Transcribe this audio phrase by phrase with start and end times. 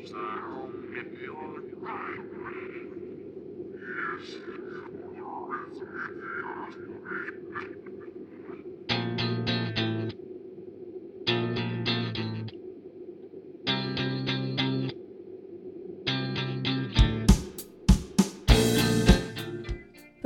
[0.00, 0.06] プ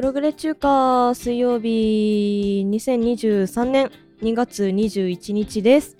[0.02, 3.90] ログレ中華水曜日2023年
[4.22, 5.96] 2月21日です。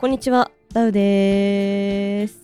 [0.00, 2.41] こんにちは、ダウです。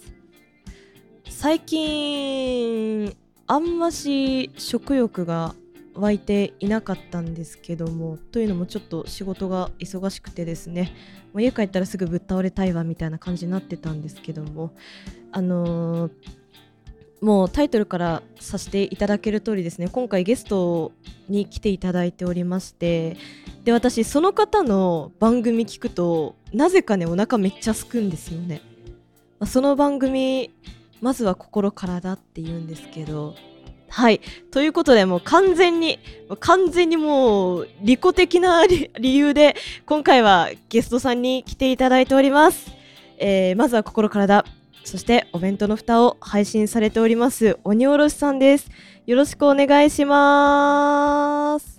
[1.41, 3.15] 最近、
[3.47, 5.55] あんまし食欲が
[5.95, 10.93] 湧いていなかったんですけども、というのもちょっと仕事が忙しくてですね、
[11.33, 14.73] もう家帰ったらすぐぶっ倒れたいわみたいな感じになってたんですけども、
[15.31, 16.13] あのー
[17.21, 19.89] もうタイトルからさせていただける通りですね。
[19.89, 20.91] 今回ゲスト
[21.29, 23.17] に来ていただいておりまして
[23.65, 28.61] で私その方の番組聞くとなぜかねお腹めっちゃすくんですよね、
[29.47, 30.53] その番組
[31.01, 33.35] まずは心からだって言うんですけど
[33.89, 35.99] はいということでもう完全に
[36.41, 42.71] 完全にもう利己的な理理由で今回はゲストさんに来ていただいております、
[43.19, 44.45] えーまずは心からだ
[44.85, 48.71] そしてお弁当の蓋を配信されております鬼おろしさんです
[49.07, 51.79] よろしくお願いします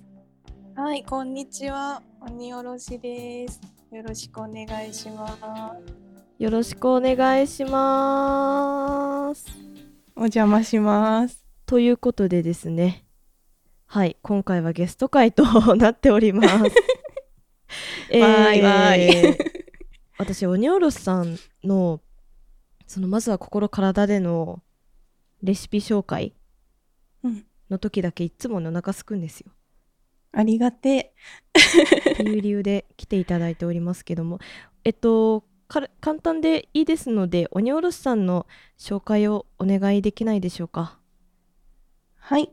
[0.80, 2.02] はい、こんにちは。
[2.22, 3.60] 鬼おろしです。
[3.92, 5.28] よろしくお願いしま
[5.74, 6.09] す。
[6.40, 9.46] よろしくお願いします。
[10.16, 11.46] お邪魔します。
[11.66, 13.04] ということでですね。
[13.88, 15.44] はい今回はゲスト会と
[15.76, 16.50] なっております。
[16.58, 19.38] わーいわーい。
[20.18, 22.00] 私鬼おろしさんの
[22.88, 24.64] そのまずは心体での
[25.44, 26.34] レシピ紹介
[27.22, 27.46] うん。
[27.70, 29.52] の時だけいつもねお腹すくんですよ。
[30.32, 31.14] ありがて
[32.16, 34.40] って いう理由で来ていただいておりますけども。
[34.86, 38.48] えっとか簡単でいいですので鬼おろしさんの
[38.78, 40.98] 紹介をお願いできないでしょうか？
[42.18, 42.52] はい。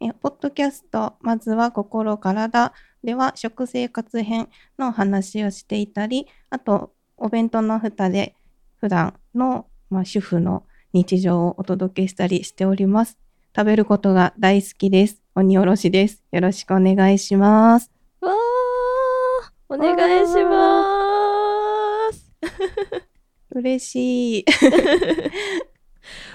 [0.00, 8.34] え、ポッドキャスト、まずは心体では食生活編の話をしていたり、あと、お弁当の蓋で
[8.76, 13.18] 普段の、まあ、主婦の日常をお届けしたりしております。
[13.56, 15.22] 食べることが大好きです。
[15.34, 16.22] 鬼おろしです。
[16.32, 17.90] よろしくお願いします。
[18.20, 18.34] わー
[19.70, 21.03] お願いします
[23.54, 24.44] 嬉しい。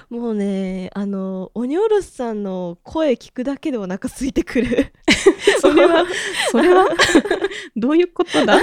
[0.10, 4.94] もうねあの鬼おろしさんの声聞くだけでお腹空いてくる。
[5.62, 6.06] それは、
[6.52, 6.88] それは、
[7.76, 8.60] どういうことだ？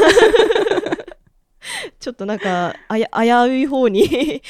[1.99, 3.21] ちょっとなんかあや危
[3.51, 4.41] うい方に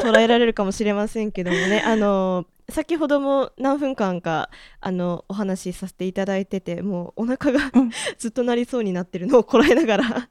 [0.00, 1.82] 捉えられるかもしれませんけどもね。
[1.84, 4.48] あの先ほども何分間か
[4.80, 7.90] あのお話しさせていただいててもうお腹が、うん。
[8.18, 10.28] ずっとなりそうになってるのをこらえながら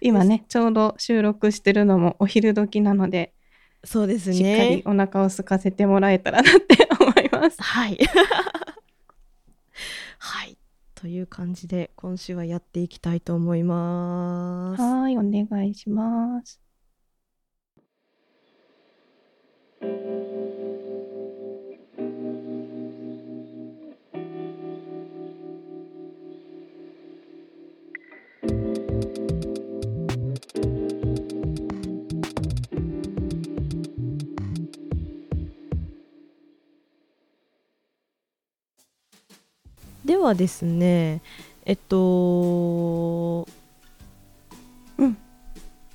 [0.00, 3.32] 今ね、ちょうど収録してるのもお昼時なので、
[3.84, 7.62] そうですしっかりねお腹を空かせてもらえたらなって思います。
[7.62, 7.98] はい。
[10.18, 10.58] はい。
[10.94, 14.82] という感じで今週はやっていきたいと思います。
[14.82, 16.60] はい、お願いします。
[40.20, 41.22] はですね
[41.64, 43.46] えっと
[44.98, 45.16] うん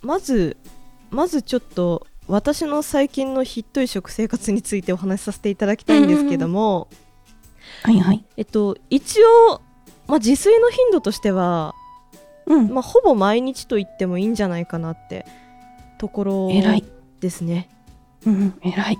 [0.02, 0.58] まず
[1.10, 6.88] まずちょっと私の最近のひっとい食生活についてお話しさせていただきたいんですけども、
[7.84, 8.24] はいはい。
[8.38, 9.62] えっと一応、
[10.08, 11.76] まあ、自炊の頻度としては、
[12.46, 12.70] うん。
[12.70, 15.26] まあ、ほぼ毎日と言ってもいいんじゃないかなって
[15.98, 16.50] ところ。
[17.20, 17.70] ですね。
[18.26, 18.76] うん、偉い。
[18.76, 18.98] はい、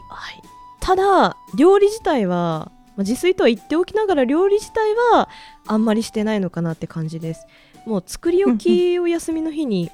[0.80, 5.30] ただ料理自体は、まあ、自炊とは言っておきながら料理自体は
[5.68, 7.48] あんまりしてないのかなって感じです。
[7.86, 9.92] もう作り置きを休みの日に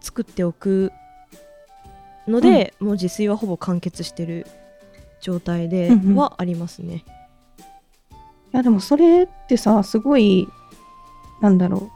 [0.00, 0.92] 作っておく
[2.26, 4.46] ので、もう自炊はほぼ完結してる
[5.20, 5.88] 状態で。
[5.88, 7.04] うんうんはありますね、
[8.52, 10.48] いや、でもそれってさ、すごい、
[11.40, 11.90] なんだろう。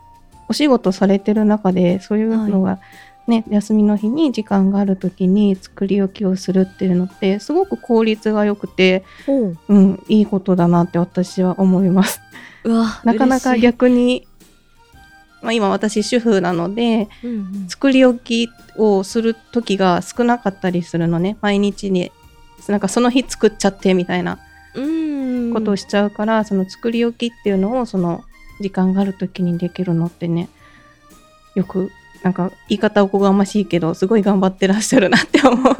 [0.50, 2.80] お仕事されてる中で、そういうのが、
[3.30, 12.20] ね、休みの日に時間がある時に作り置きをするっていうのって、すごく効率が良くて、おううん、いいことだなって私は思います。
[12.64, 14.26] うわ なかなか逆に、
[15.42, 17.34] まあ、今私主婦なので、うんう
[17.64, 17.68] ん。
[17.68, 21.36] 作り置きをする時が少なかったりするのね。
[21.40, 22.10] 毎日に
[22.66, 24.38] なんかその日作っちゃってみたいな
[25.52, 28.24] ことをしちゃうから、その作り置きっていうのをその
[28.60, 30.48] 時間がある時にできるのってね
[31.54, 31.90] よく
[32.22, 35.76] なんか言い方おこがましいけどすごい頑張ってらっしゃるなって思う。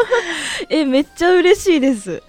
[0.70, 2.22] えめっちゃ嬉しいです。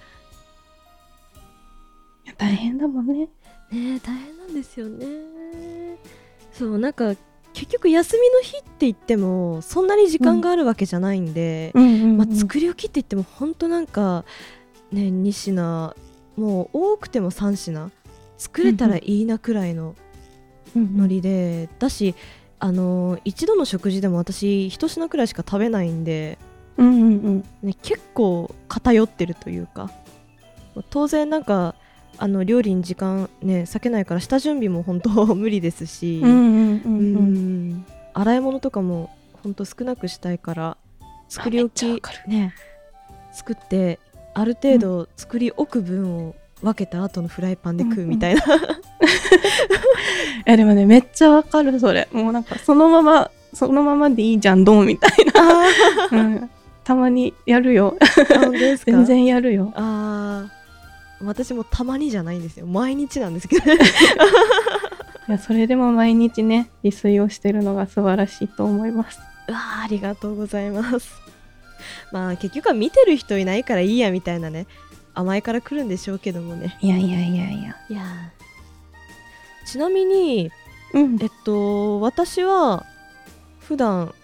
[2.36, 3.14] 大変だもんね。
[3.14, 3.28] ね
[3.72, 5.06] え大変なんですよね。
[6.52, 7.14] そうなんか
[7.52, 14.26] 結局休みの日って言ってもそんなに時間があるわけじゃないんで、うんうんうんまあ、作り置きって言っても本当なんか
[14.92, 15.94] ね2品
[16.36, 17.90] もう多くても3品
[18.36, 19.94] 作れたらいいなくらいの
[20.74, 22.14] ノリで、だし
[22.66, 26.36] あの一度の食事でも私1品くらいしか食べないんで、
[26.76, 27.44] うんうんうん。
[27.62, 29.88] ね、結構偏ってるというか。
[30.90, 31.76] 当然なんか
[32.18, 37.68] あの料理に時間ね割けないから下準備も本当 無理ですし、うんうんうんううん。
[37.70, 39.10] ん洗い物とかも
[39.44, 40.76] 本当少なくしたいから
[41.28, 42.52] 作り置きね
[43.32, 44.00] 作って
[44.34, 48.46] ある程度作り置く分を分けた後のフライパンで食うみたいな、い
[50.44, 52.08] やでもねめっちゃわかるそれ。
[52.12, 56.50] もうなんかそのままそのままでいいじゃんどうみたいあな、 うん、
[56.84, 57.96] たまにやるよ。
[58.84, 59.72] 全然やるよ。
[59.74, 61.24] あー。
[61.24, 62.66] 私もたまにじゃないんですよ。
[62.66, 63.72] 毎日なんですけど。
[63.72, 63.76] い
[65.28, 69.18] やそれでも毎日ね自炊をしてるのが素晴らしいと思います。
[69.48, 71.10] うわーありがとうございます。
[72.12, 74.66] まあ結局は見てる人いないからいいやみたいなね。
[75.14, 76.76] 甘えから来るんでしょうけどもね。
[76.82, 77.76] いやいやいやいや。
[77.88, 78.35] いやー
[79.66, 80.50] ちなみに
[80.94, 81.18] うん。
[81.20, 82.86] えっと私は
[83.58, 84.14] 普段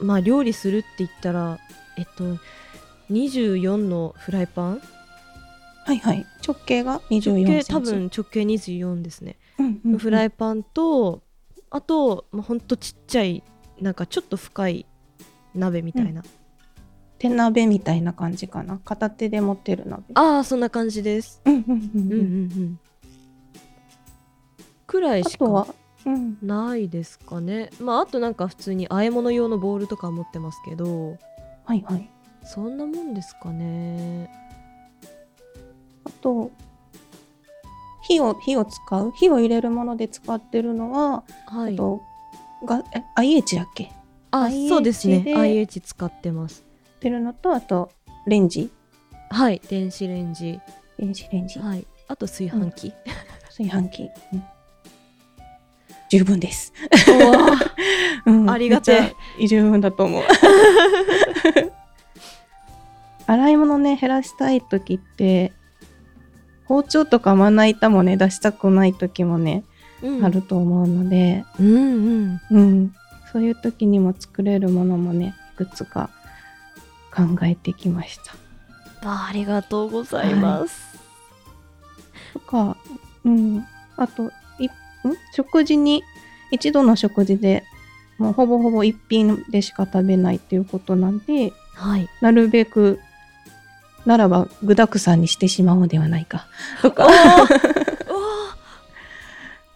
[0.00, 1.58] まあ料理するって言ったら
[1.96, 2.38] えっと
[3.10, 4.80] 24のフライパン？
[5.84, 6.26] はいはい。
[6.44, 7.66] 直径が24直センチ。
[7.66, 9.98] 径多分直径24ですね、うんうんうん。
[9.98, 11.22] フライパンと
[11.70, 13.42] あと、まあ、ほんとちっちゃい
[13.80, 14.86] なんかちょっと深い
[15.54, 16.22] 鍋みたいな、
[17.18, 18.78] 手鍋みたいな感じかな。
[18.84, 20.02] 片手で持ってる鍋。
[20.14, 21.40] ああそんな感じです。
[21.44, 21.74] うんうんうんうん。
[21.74, 22.80] うんうんうん
[24.86, 25.66] くらいしか
[26.42, 27.70] ないですかね。
[27.80, 31.16] まああとなんか普通に和え物用のボウルとか持ってますけど。
[31.64, 32.10] はいはい。
[32.44, 34.30] そんなもんですかね。
[36.04, 36.52] あと
[38.02, 39.12] 火を火を使う？
[39.16, 41.74] 火を入れるもので使ってるのは、はい。
[41.74, 42.02] あと
[42.64, 43.90] がえ IH だっけ？
[44.30, 45.20] あそうですね。
[45.20, 46.64] で IH 使ってます。
[46.96, 47.90] ってるのとあと
[48.26, 48.70] レンジ？
[49.30, 49.60] はい。
[49.68, 50.60] 電子レンジ。
[50.98, 51.58] 電子レンジ。
[51.58, 51.84] はい。
[52.06, 52.94] あと炊飯器、
[53.48, 54.44] 炊飯器、うん
[56.10, 56.72] 十分です、
[58.26, 58.50] うん。
[58.50, 58.92] ありがて。
[58.92, 60.22] えめっちゃ十分だと思う。
[63.26, 65.52] 洗い物ね減らしたい時って
[66.66, 69.64] 包丁とかまな板もね出したくない時もね、
[70.02, 70.24] うん。
[70.24, 72.40] あると思うので、うんうん。
[72.50, 72.94] うん、
[73.32, 76.10] そういう時にも作れるものもねいくつか
[77.14, 78.34] 考えてきました。
[79.08, 80.98] あありがとうございます、
[82.32, 82.76] とか、
[83.24, 83.64] うん、
[83.96, 84.32] あと
[85.32, 86.02] 食事に
[86.50, 87.64] 一度の食事で
[88.18, 92.08] もうほぼほぼ一品でしか食べないっていうことなんではい。
[92.22, 92.98] なるべく
[94.06, 96.46] ならば具沢山にしてしまおうではないか。
[96.80, 97.06] とか。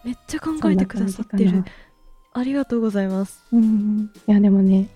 [0.03, 1.63] めっちゃ考えてくださってる。
[2.33, 4.09] ありがとうございます、なうん。
[4.27, 4.87] いやでもね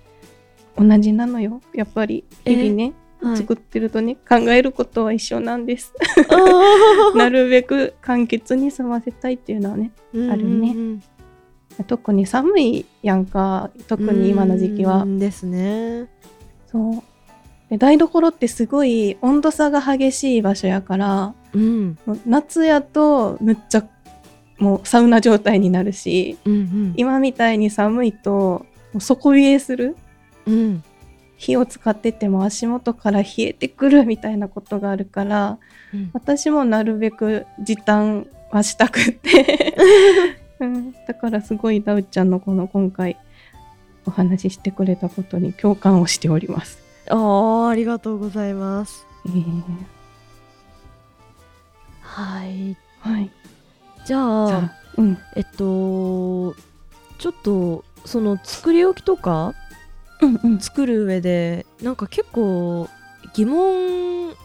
[0.77, 1.61] 同じなのよ。
[1.73, 2.93] やっぱり日々ね、はい、
[3.35, 5.93] 作ってるとね考えることは一緒なんです。
[6.29, 10.77] あ なるべく簡潔に済ませたいっていうのはねーあるねうん。
[10.77, 11.03] うん
[11.87, 13.69] 特に寒いやんか。
[13.89, 15.03] 特に今の時期は。
[15.03, 16.07] うんですね。
[16.67, 17.03] そう。
[17.69, 23.87] で台所ってすごい温度差が激しい場所やからうん夏やとむっちゃ
[24.59, 28.65] もうサウナ状態になるしうんうん今みたいに寒いと
[28.99, 29.95] 底冷えする
[30.45, 30.83] うん
[31.37, 35.57] 火を使ってても足元から冷えてくるみたいなことがあるから
[35.93, 36.09] うん。
[36.13, 39.75] 私もなるべく時短はしたくって、
[40.59, 43.17] うん、だからすごいダウちゃんのこの今回
[44.05, 46.79] お話ししてくれたことに共感をしております。
[47.09, 49.05] あーありがとうございます。
[49.25, 49.63] えー
[52.01, 52.77] はい。
[52.99, 53.29] はい、
[54.05, 56.55] じゃあじゃあ、うん、えっと
[57.19, 59.53] ちょっとその作り置きとか
[60.21, 60.59] うんうん。
[60.59, 62.89] 作る上でなんか結構
[63.33, 64.35] 疑問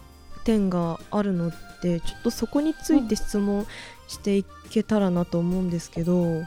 [0.45, 3.67] 点があるのでちょっとそこについて質問
[4.09, 6.43] していけたらなと思うんですけど、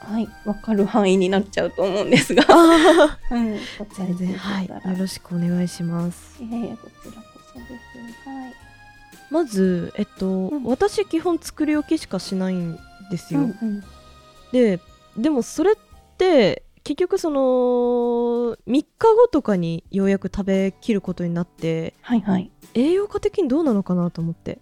[0.00, 3.58] はい、わかる範囲になっちゃうと思うんですが、あ うん、
[3.96, 4.34] 全然。
[4.34, 4.68] はい。
[4.68, 6.42] よろしくお願いします。
[6.42, 8.28] いやいやこちらこそです。
[8.28, 8.54] はい。
[9.30, 10.64] まずえっと、うん。
[10.64, 12.78] 私基本作り置きしかしないん
[13.10, 13.84] ですよ、うんうん。
[14.52, 14.80] で
[15.16, 15.74] でもそれっ
[16.16, 22.50] て結局その3日後とかにようやく食べきることになってはいはい。
[22.74, 24.58] 栄養価的にどうなのかなと思って。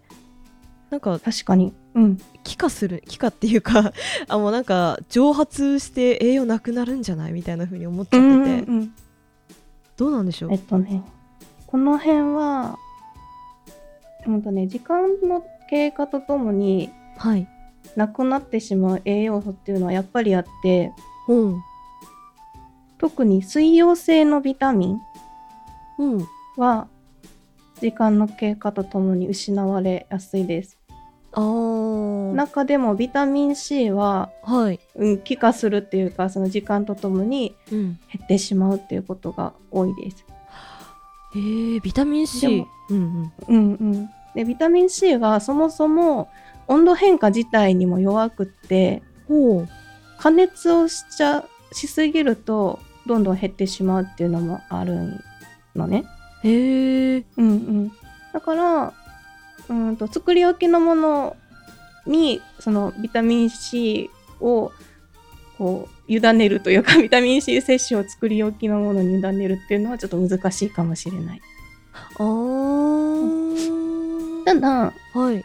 [0.89, 1.73] なんか確かに。
[1.95, 2.17] ううん。
[2.43, 3.93] 気化する気化っていうか
[4.27, 8.93] あもうなんか蒸発して栄養なくなるんじゃないみたいな風に思っちゃうんってて、うんうん。
[9.97, 10.51] どうなんでしょう？
[10.51, 11.03] えっとね
[11.67, 12.77] この辺は
[14.27, 17.47] うんとね時間の経過とともにはい。
[17.95, 20.91] なくなってしまう栄養素っていうのはやっぱりあって
[21.27, 21.61] うん
[22.99, 24.99] 特に水溶性のビタミン
[25.97, 26.27] うん。
[26.57, 26.87] は
[27.79, 30.77] 時間の経過とともに失われやすいです。
[31.31, 32.33] あー。
[32.33, 40.25] 中でもビタミン C は、はい、うん、気化するっていうかその時間とともにうん、減ってしまうっていうことが多いです。
[41.35, 43.33] えー、ビタミン C うんうん。
[43.47, 46.29] うんうん、でビタミン C がそもそも
[46.67, 49.01] 温度変化自体にも弱くって
[50.17, 52.79] 加熱をしちゃしすぎると
[53.09, 55.23] どんどん減ってしまうっていうのもある
[55.75, 56.05] のね。
[56.43, 57.91] へえうんうん、
[58.31, 58.93] だから
[59.67, 61.35] うんと作り置きのもの
[62.05, 64.71] にそのビタミン C を
[65.57, 71.41] こう委ねるというか ビタミン C 摂取を作り置きのものに委ねるっていうのはちょっと難しいかもしれない。
[72.19, 73.49] あー。
[74.45, 74.93] ただは
[75.31, 75.43] い。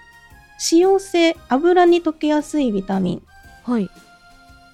[0.71, 3.23] 脂溶性油に溶けやすいビタミン
[3.65, 3.89] はい。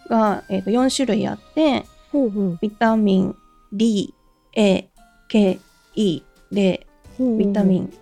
[0.09, 2.59] が、えー、と4種類あってほうほう。
[2.61, 3.37] ビタミン
[3.73, 4.15] D、
[4.57, 4.89] A、
[5.29, 5.59] K、
[5.95, 6.87] E で
[7.19, 7.93] ビタミン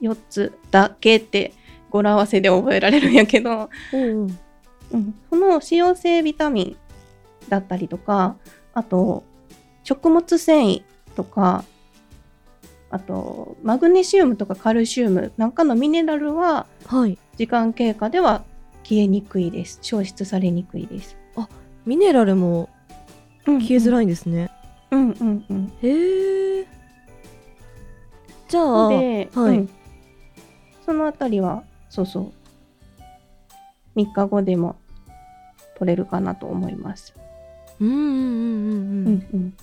[0.00, 1.52] 4つだけって
[1.90, 4.28] 語呂合わせで覚えられるんやけど、ほうほう。
[4.92, 6.76] うん、その脂溶性ビタミン
[7.48, 8.36] だったりとか
[8.74, 9.24] あと
[9.84, 10.82] 食物繊維
[11.14, 11.64] とか
[12.90, 17.18] あとマグネシウムとかカルシウムなんかのミネラルははい。
[17.36, 18.42] 時間経過では
[18.82, 19.78] 消えにくいです。
[19.80, 21.16] 消失されにくいです。
[21.86, 22.68] ミネラルも
[23.44, 23.92] 消えづい。
[23.92, 24.50] らいんですね、
[24.90, 25.72] うんうんうん。
[25.82, 26.66] へえ
[28.48, 29.58] じゃあで、はい。
[29.58, 29.70] うん。
[30.84, 32.32] そのあたりはそうそう。
[33.96, 34.76] 3日後でも
[35.76, 37.14] 取れるかなと思います。
[37.80, 39.54] うんうんうんうんうん、うんうん。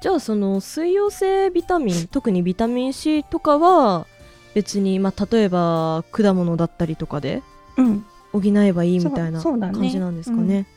[0.00, 4.06] じゃあその水溶性ビタミン特にビタミン C とかは
[4.54, 7.42] 別に、まあ、例えば果物だったりとかで
[7.76, 8.04] うん。
[8.32, 10.66] 補えばいいみたいな感じなんですかね。
[10.68, 10.73] うん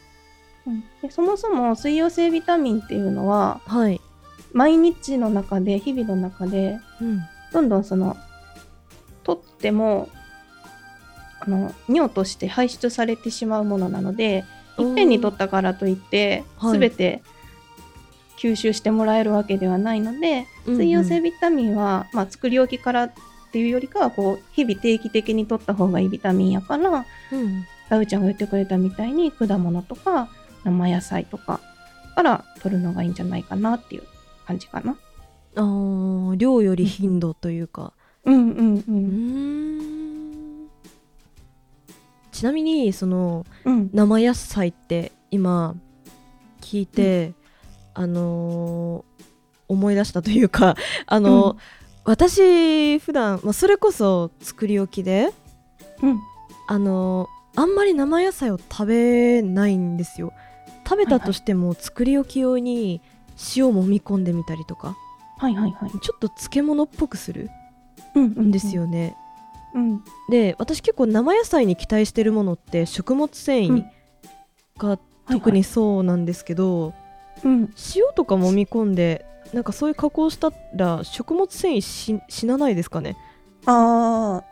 [1.02, 4.02] でそもそも水溶性ビタミンっていうのははい、
[4.54, 7.22] 毎日の中で日々の中でうん、
[7.54, 8.18] どんどんその
[9.24, 10.10] 取っても
[11.40, 14.46] あの尿として排出されてしまうものなので
[14.80, 16.80] いっぺんに取ったからといってはい。
[16.80, 17.22] 全て
[18.38, 23.12] 吸収してもらえるわけではないので、水溶性ビタミンは、まあ、作り置きからっ
[23.52, 27.66] ていうよりかはこう日々定期的に取った方がいいビタミンやからうん。
[27.90, 30.30] ダウちゃんが言ってくれたみたいに果物とか
[30.72, 31.60] 生野菜とか
[32.16, 34.04] から取るのがいいんじゃないかなっていう
[34.46, 34.98] 感じかな。
[35.56, 37.94] あー量より頻度というか。
[38.26, 38.52] うんうんう。
[38.52, 40.68] うんーん。
[42.32, 43.90] ちなみにそのうん。
[43.94, 45.76] 生野菜って今
[46.62, 47.34] 聞いて、
[47.94, 49.24] あのー
[49.70, 50.76] 思い出したというか
[51.08, 51.58] あの、うん。
[52.06, 55.34] 私普段、まあ、それこそ作り置きで
[56.02, 56.20] うん。
[56.68, 60.32] あのーあんまり生野菜を食べないんですよ
[60.88, 63.01] 食べたとしても作り置き用に
[63.56, 64.96] 塩もみ込んでみたりとか
[65.38, 65.91] はいはいはい。
[66.00, 67.50] ちょっと漬物っぽくする
[68.15, 68.75] うんです。
[68.75, 69.15] よね、
[69.75, 70.03] うん。
[70.29, 73.86] で私結構生野菜に期待してるものって食物繊維
[74.77, 74.98] が
[75.29, 76.94] 特にそうなんですけど、
[77.44, 77.74] うん。
[77.96, 83.15] 塩とかもみ込んでなんかそういう加工したら食物繊維し死なないですかね？
[83.65, 84.44] ああ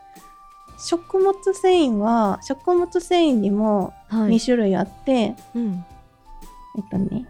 [0.78, 5.84] 食物繊維は食物繊維にもは2種類あって、うん、
[6.76, 7.26] えっとね。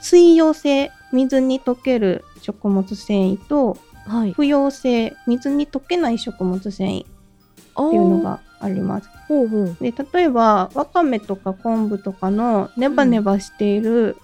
[0.00, 3.76] 水溶性水に溶ける食物繊維と
[4.06, 4.32] はい。
[4.32, 9.08] 不溶性水に溶けない食物繊維っていうのがあります。
[9.28, 14.16] ほうほうで例えばわかめとか昆布とかのネバネバしている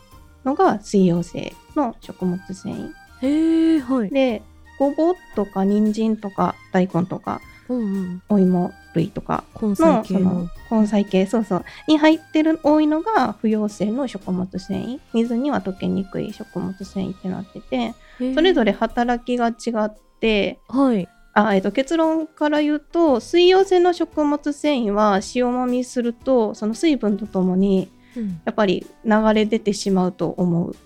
[0.44, 2.92] のが水溶性の食物繊維。
[3.22, 4.10] へえはい。
[4.10, 4.42] で
[4.78, 9.44] ごぼうとか人参とか大根とかうんうんお芋類とか。
[9.60, 9.74] 根
[10.20, 10.48] の。
[10.70, 11.26] 根菜系。
[11.26, 11.64] そうそう。
[11.88, 15.00] に入ってる多いのが不溶性の食物繊維。
[15.12, 17.94] 水には溶けにくい食物繊維ってなってて。
[18.34, 20.60] それぞれ働きが違って。
[20.68, 21.08] はい。
[21.32, 28.40] あ、えっと、結論から言うと水溶性の食物繊維は塩もみするとその水分とともにうん。
[28.44, 30.76] やっぱり流れ出てしまうと思う。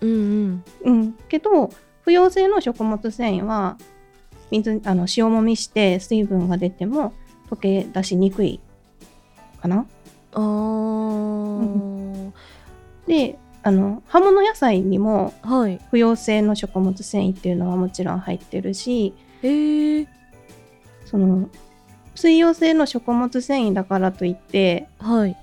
[0.00, 0.64] うんうん。
[0.84, 1.70] うん、けど
[2.02, 3.76] 不溶性の食物繊維は
[4.50, 7.12] 水あの塩もみして水分が出ても
[7.50, 8.60] 溶け出しにくい
[9.60, 9.86] かな。
[10.32, 12.32] あー。
[13.06, 15.80] であの葉物野菜にもはい。
[15.90, 20.08] 不溶性の食物繊維っていうのはもちろん入ってるしへえ
[21.04, 21.48] その
[22.14, 25.36] 水溶性の食物繊維だからといってはい、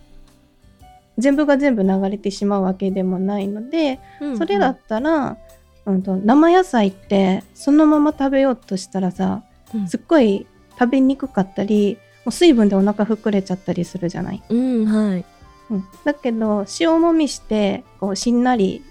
[1.18, 4.00] 全部が全部流れてしまうわけでもないので、
[4.38, 5.38] それだったら、
[5.86, 10.48] うん、と生野菜ってそのまま食べようとしたらさうんすっごい
[10.80, 14.42] 食べにくかったりもう水分でお腹膨れちゃったりするじゃない？
[14.50, 15.26] うんはい
[15.72, 18.84] うん、だけど塩もみしてこうしんなり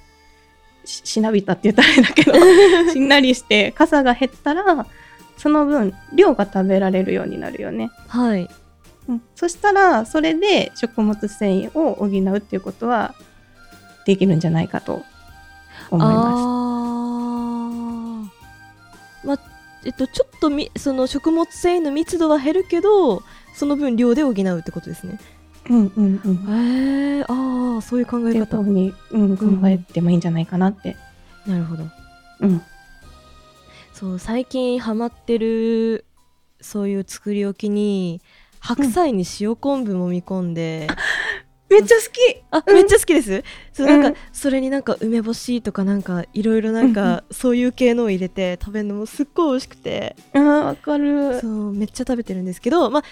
[0.85, 2.33] ししなびたって言ったらあれだけど
[2.93, 4.87] しんなりして傘が減ったら
[5.37, 7.91] その分量が食べられるようになるよね。
[8.09, 8.49] はい
[9.09, 13.15] うん、そしたらそれで食物繊維を補うっていうことは
[14.07, 15.03] できるんじゃないかと
[15.91, 16.72] 思います。
[19.85, 23.23] えっとちょっとみその食物繊維の密度は減るけど
[23.55, 25.19] その分量で補うってことですね
[25.71, 27.17] うんうんうん。
[27.17, 30.97] へえああそういう考え方に、うん、考えてもいいんじゃないかなって。
[31.47, 31.85] なるほど
[32.41, 32.62] うん。
[33.93, 36.05] そう最近ハマってる
[36.61, 38.21] そういう作り置きに
[38.59, 40.89] 白菜に塩昆布もみ込んで、
[41.73, 42.43] めっちゃ好き。
[42.50, 42.75] あ、うん。
[42.75, 43.43] めっちゃ好きです？
[43.73, 44.14] そうなんか、うん。
[44.33, 50.17] それになんか梅干しとかなんかいろいろなんか、そういう系のを入れて食べるのもすっごい美味しくて。
[50.35, 51.41] あーわかる。
[51.41, 53.02] そうめっちゃ食べてるんですけどまあ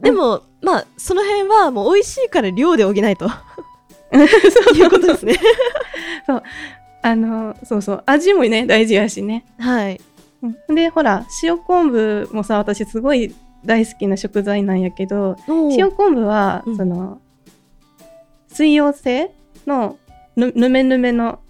[0.00, 3.30] でも、まあその辺はもう美味しいから量で補いと。
[4.74, 5.38] いうことですね。
[7.02, 8.02] あの、そうそう。
[8.06, 9.44] 味もね、大事やしね。
[9.58, 10.00] はい。
[10.68, 10.74] うん。
[10.74, 15.36] で、ほら、塩昆布もさ、私すごい大好きな食材なんやけど、
[15.76, 16.76] 塩昆布は、うん。
[16.76, 17.20] その、
[18.54, 19.30] 水溶性
[19.66, 19.98] の
[20.36, 21.40] ぬぬめぬめの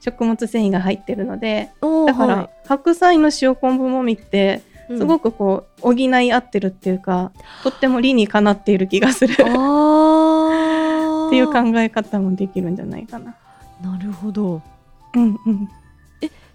[0.00, 1.70] 食物繊維が入ってるので、
[2.06, 7.32] だから、はい白菜の塩昆布もみって、うんすごくこう、補い合ってるっていうか、
[7.62, 9.32] とっても理にかなっている気がする。
[9.34, 13.34] っていう考え方もできるんじゃないかな。
[13.82, 14.60] なるほど
[15.14, 15.68] うんうん。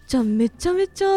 [0.08, 1.08] じゃあめちゃめちゃ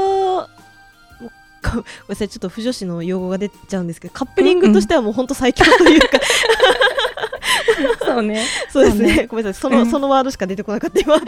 [1.63, 6.19] ごめんなさいちょっと不女子の用語が出ちゃうんですけどカップリングとしてはもうほんと最強というか、
[8.05, 8.45] そうね。
[8.71, 9.27] そうですね。
[9.27, 9.61] ごめんなさい。
[9.63, 9.91] その,、うん。
[9.91, 11.21] そのワードしか出てこなかった今。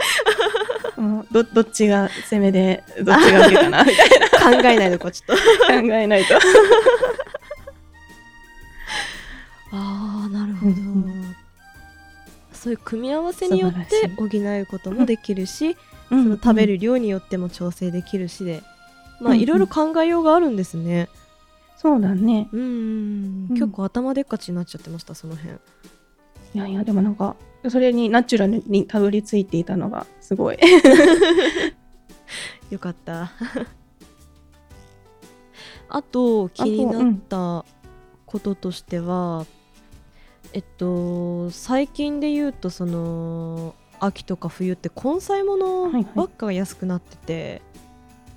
[1.31, 4.05] どどっちが攻めでどっちが受けかなみた
[4.71, 5.73] いえないでこうちょっと。
[5.73, 6.35] な考えないと。
[9.75, 11.35] ああなるほど、うん
[12.53, 15.75] そういう組み合わせによっ素て補うこともできるし、
[16.07, 18.63] そその食べる量によっても調整できるしで、
[19.23, 21.09] まあいろいろ考えようがあるんですね。
[21.77, 22.49] そうだね。
[22.51, 25.55] うん結構頭でっかちになっちゃってましたその辺。
[26.53, 27.35] いやいやでもなんか
[27.69, 30.57] それにナチュラルにたどり着いていたのがすごい。
[32.69, 33.31] よかった。
[35.89, 37.65] あと気になった
[38.25, 39.45] こととしては、
[40.53, 47.61] えっと最近で言うとその秋とか冬って根菜物はいはいばっかが安くなってて、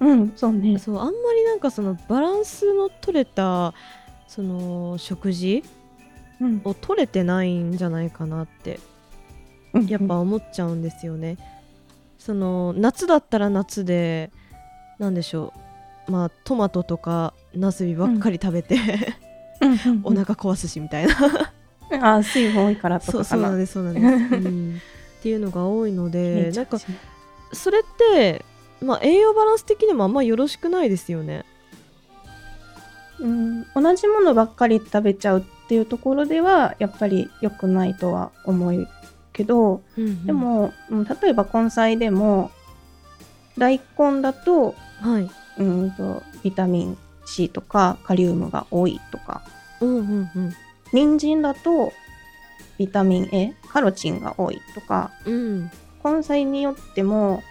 [0.01, 0.79] うんそうね。
[0.79, 3.75] そうあんまりなんかそのバランスの取れた
[4.29, 5.63] その食事
[6.41, 6.61] うん。
[6.65, 8.79] を取れてないんじゃないかなって
[9.73, 11.39] うんやっぱ思っちゃうんですよね。
[12.19, 14.31] その夏だったら夏で
[14.99, 15.53] なんでしょ
[16.09, 16.13] う。
[16.13, 18.79] まあトマトとかナスビばっかり食べて、
[20.03, 21.15] お腹壊すしみたいな。
[21.91, 23.43] あー水分多いからとそうかかな。
[23.43, 24.05] そうなんですそうなんです、
[24.35, 24.81] うん。
[25.21, 26.85] っていうのが多いのでなんかね
[27.53, 28.45] それって、
[28.81, 31.45] まあ、栄養バランス的にもあんまよろしくないですよね。
[33.19, 33.67] うん。
[33.75, 38.89] 同じものばっかり食べちゃうっていうところではやっぱり良くないとは思う
[39.33, 39.83] けど、
[40.25, 42.51] でも、うん、例えば根菜でも
[43.59, 45.31] 大根だとはい。
[45.59, 49.43] うんとビタミン C とかカリウムが多いとか。
[49.81, 50.55] うんうんうん。
[50.93, 51.93] 人参だと
[52.79, 55.11] ビタミン A カロチンが多いとか。
[55.25, 55.71] うん。
[56.05, 57.43] 根菜によっても、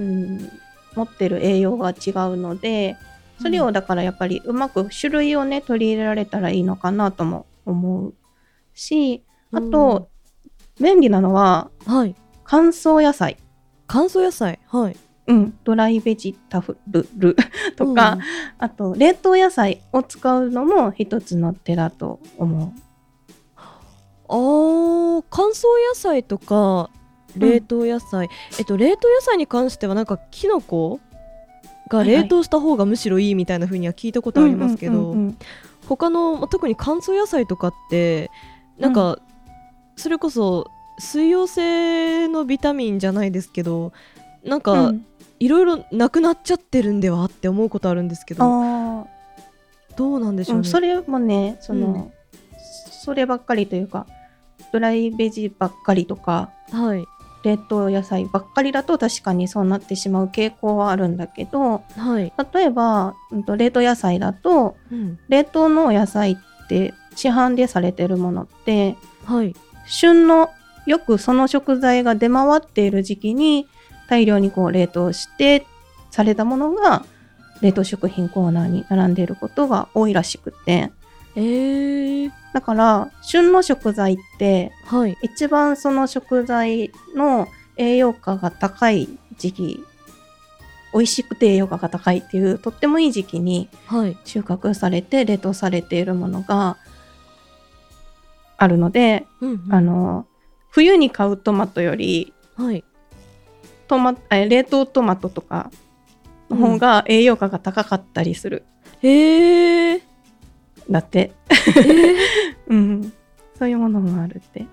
[0.00, 0.50] うん、
[0.96, 2.96] 持ってる栄養が違うので
[3.40, 8.14] それをだからやっぱりうまく種類をね取り入れられたらいいのかなとも思う
[8.74, 10.08] しあと、
[10.80, 12.14] 便利なのははい。
[12.44, 13.36] 乾燥野菜、
[13.86, 14.58] 乾燥野菜。
[14.66, 14.96] はい。
[15.26, 16.76] うん、ドライベジタブ
[17.16, 17.36] ル
[17.76, 18.18] とか、
[18.58, 22.72] あと冷凍野菜を使うのも一つの手だと思
[24.28, 26.90] あー乾燥野菜とか
[27.36, 31.00] 冷凍野菜、えっと冷凍野菜に関してはなんかキノコ
[31.88, 34.44] が冷凍した方がむしろいいみたいな風には聞いたことう。
[34.44, 35.38] ありますけど、うんうんうん
[35.88, 38.30] 他のまあ特に乾燥野菜とかって
[38.78, 39.18] なんか、
[39.96, 43.92] それこそ水溶性のビタミンじゃないですけど
[44.44, 45.04] なんうかん。
[45.40, 49.06] いろいろなくなっちゃってるんではって思うことあるんですけどあ
[49.96, 50.60] どうなんでしょうね。
[50.60, 52.12] ーうんそれもねその、うん。
[52.58, 54.06] そればっかりというか
[54.72, 57.04] ドライベジばっかりとかはい
[57.42, 62.32] 冷凍野菜ばっかりだと確かにそうなってしまう傾向はあるんだけどはい。
[62.52, 65.18] 例えば、うんと冷凍野菜だとうん。
[65.28, 66.36] 冷凍のお野菜っ
[66.68, 69.54] て市販でされてるものってはい。
[69.86, 70.50] 旬の
[70.86, 73.66] よくその食材が出回っている時期に
[74.08, 75.66] 大量にこう冷凍して
[76.10, 77.04] されたものが
[77.60, 80.90] 冷凍食品コーナーに並んでいることが多いらしくて
[81.36, 82.30] えー。
[82.52, 85.16] だから旬の食材ってはい。
[85.22, 89.84] 一番その食材の栄養価が高い時期
[90.92, 94.16] 美味しくて栄養価が高いっていうとってもいい時期にはい。
[94.24, 96.76] 収穫されて冷凍されているものが
[98.56, 99.72] あるので、うん、うん。
[99.72, 100.26] あの
[100.70, 102.84] 冬に買うトマトよりはい。
[103.86, 105.70] トマえ冷凍トマトとか
[106.48, 108.64] の方が栄養価が高かったりする、
[109.02, 110.09] えー。
[110.90, 112.16] だって、えー、
[112.68, 113.12] うん、
[113.58, 114.66] そういうものもあるって。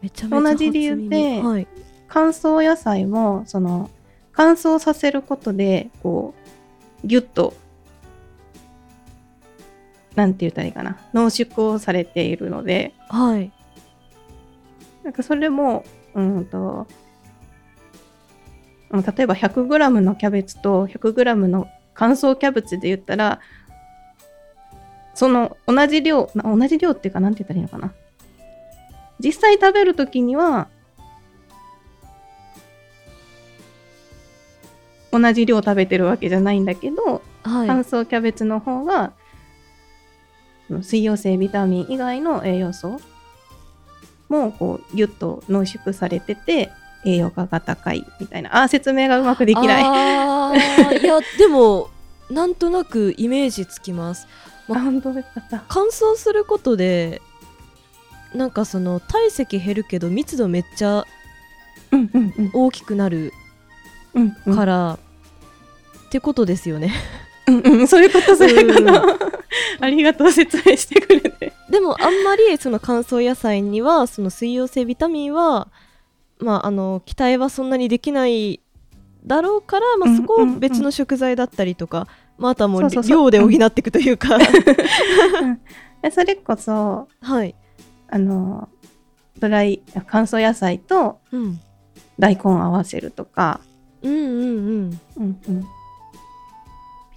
[0.00, 1.66] めちゃめちゃ同じ理由ではい。
[2.08, 3.90] 乾燥野菜もその
[4.32, 6.34] 乾燥させることでこ
[7.02, 7.54] うギュッと
[10.14, 10.96] なんて言ったらいいかな。
[11.12, 12.94] 濃縮をされているので。
[13.08, 13.52] はい。
[15.02, 16.86] なんかそれもうんと
[18.90, 23.40] うん例えば 100g のキャベツと 100g の乾燥キャベツで言ったら
[25.14, 27.92] その同じ量な同じ量っていうかなんて言ったらいいのかな。
[29.20, 30.68] 実際食べるときには
[35.12, 37.68] 同じ量食べてるわけじゃないんだけど、はい。
[37.68, 39.12] 乾燥キャベツの方が
[40.82, 43.00] 水溶性ビタミン以外の栄養素
[44.28, 46.72] もこうギュッと濃縮されてて
[47.04, 48.62] 栄養価が高いみたいな。
[48.62, 49.82] あー説明がうまくできない。
[51.00, 51.90] いやでも
[52.30, 54.26] なんとなくイメージつきます
[54.66, 55.64] 本当よかった。
[55.68, 57.20] 乾燥することで
[58.34, 61.04] なんかその体積減るけど密度めっちゃ
[61.92, 62.50] うんうんうん。
[62.52, 63.32] 大きくなる
[64.14, 64.56] うんうん。
[64.56, 64.98] から、
[66.06, 66.92] ってことですよね。
[67.46, 67.88] うんうん。
[67.88, 69.34] そういうことそういうこと。
[69.80, 71.52] ありがとう説明してくれて。
[71.70, 75.68] でもあんまりその乾燥野菜にはその水溶性ビタミンは
[76.38, 78.60] まああの期待はそんなにできない
[79.26, 80.58] だろうから、まあ、うんそこをうんうん。
[80.60, 84.38] 別の食材だったりとか、まあ、あとはもう量で補っていくというか、
[86.02, 87.54] でそれこそはい、
[88.08, 88.68] あの
[89.38, 91.60] ドライ乾燥野菜とうん、
[92.18, 93.60] 大根合わせるとか、
[94.02, 95.00] うんうんうん。
[95.16, 95.66] うんうん、ビ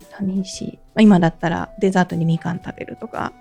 [0.09, 3.33] タミン C まあ今だったらデザートにみかん食べるとか、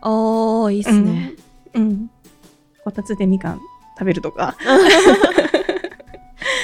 [0.00, 1.34] ああいいっすね、
[1.74, 1.82] うん。
[1.82, 2.10] うん、
[2.84, 3.60] こたつでみかん
[3.98, 4.54] 食べるとか、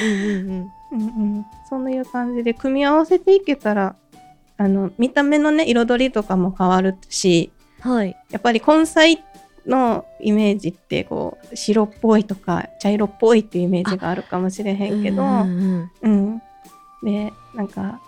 [0.02, 0.72] うんうんうん。
[0.90, 1.04] うんう
[1.40, 3.94] ん、そういう感じで組み合わせていけたら
[4.58, 8.16] あの見た目のね彩りとかも変わるしはい。
[8.30, 9.22] やっぱり根菜
[9.66, 16.42] のイメージってこう白っぽいとか茶色っぽいっていうイメージがあるかもしれへんけど、うんうんうん、
[17.02, 18.00] でなんか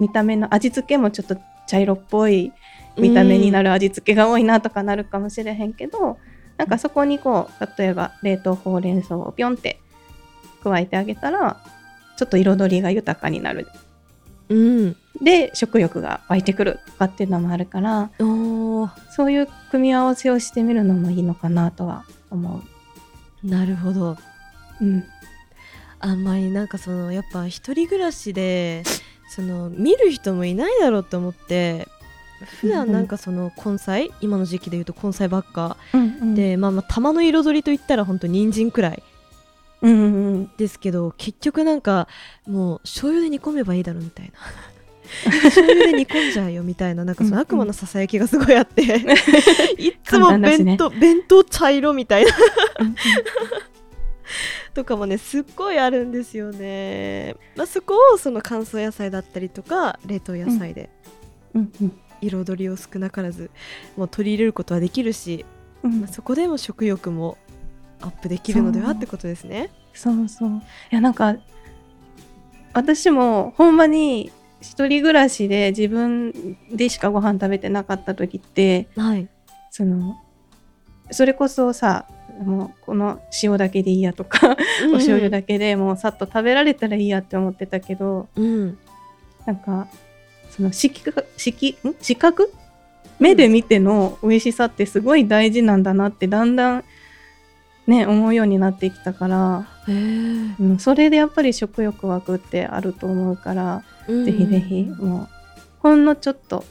[0.00, 1.36] 見た目の味付けもちょっと
[1.66, 2.52] 茶色っぽい
[2.98, 6.18] 見た目になる、る味付けが多いなとかなるかもしれへんけど、
[6.58, 9.80] なんかそこにこう例えば冷凍ほうれん草をピョンって
[10.62, 11.62] 加えてあげたら
[12.18, 13.66] ちょっと彩りが豊かになる
[14.48, 22.62] うん、で食欲が湧いてくるとかっていうのもあるからそういう組み合わせをしてみるのもいいのかなとは思
[23.44, 23.46] う。
[23.46, 24.16] なるほど。
[24.80, 25.04] うん。
[26.00, 28.82] あんまりなんかそのやっぱ一人暮らしで
[29.28, 31.86] その見る人もいないだろうと思って
[32.60, 39.02] 普段なんかその根菜、今の時期で言うと根菜ばっか、うんでまあまあ玉の彩りといったらほんと人参くらい
[39.82, 40.50] うんうん。
[40.56, 42.08] ですけど結局なんか
[42.46, 44.32] もう醤油で煮込めばいいだろうみたいな
[45.24, 48.82] 醤油で煮込んじゃうよみたいななんかその悪魔のささやきがすごいあって
[49.78, 50.64] いっつも簡単だしね。
[50.64, 52.30] 弁当、弁当茶色みたいな。
[52.80, 52.94] うん
[54.74, 60.88] とかもねすっごいあるんですよね、まあ、そこをその乾燥野菜だったりとか冷凍野菜で
[62.22, 63.50] 彩りを少なからず
[63.96, 65.44] もう取り入れることはできるし、
[65.82, 66.00] うん。
[66.00, 67.36] まあ、そこでも食欲も
[68.00, 69.70] アップできるのではってことですね。
[69.92, 70.50] そうそう。
[70.50, 70.60] い
[70.90, 71.36] やなんか
[72.72, 79.28] 私もほんまに一人暮らしで自分でしかご飯食べてなかった時ってはい。
[79.70, 80.18] その
[81.10, 82.06] それこそさ
[82.42, 84.56] もうこの塩だけでいいやとか、
[84.88, 88.78] お醤油だけでもうさっと食べられたらいいやって思ってたけどうん。
[89.44, 89.88] なんか
[90.50, 91.52] その色覚視
[92.16, 92.52] 覚？
[93.18, 96.84] 目で見ての美味しさってすごい大事なんだなってだんだん
[97.86, 105.28] ね思うようになってきたから、うん、それでやっぱり食欲湧くってあると思うから、ぜひぜひもう
[105.80, 106.64] ほんのちょっと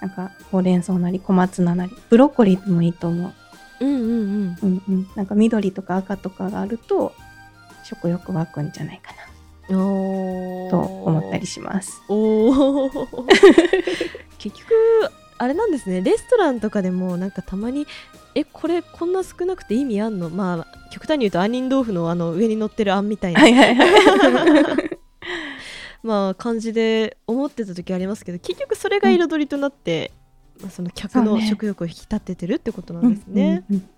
[0.00, 3.32] なんかほうれん草なり小松菜なりブロッコリーでもいいと思う。
[3.80, 4.82] うんうんうん。
[4.88, 7.12] うん、なんか緑とか赤とかがあると
[7.84, 9.18] 食欲湧くんじゃないかな。
[9.68, 12.02] と思ったりします。
[12.08, 13.26] おー。
[14.38, 14.72] 結局
[15.38, 16.00] あれなんですね。
[16.00, 17.86] レストランとかでもなんかたまに
[18.34, 20.30] えこれこんな少なくて意味あんの？
[20.30, 23.88] まあ極端に言うと杏仁豆腐のあの上に乗ってるあんみたいな、はいはいはい。
[26.02, 30.12] まあ感じで思ってた時ありますけど結局それが彩りとなって、
[30.60, 33.64] まあ、その客の食欲を引き立ててるってことなんですね。
[33.70, 33.88] うんうんうん。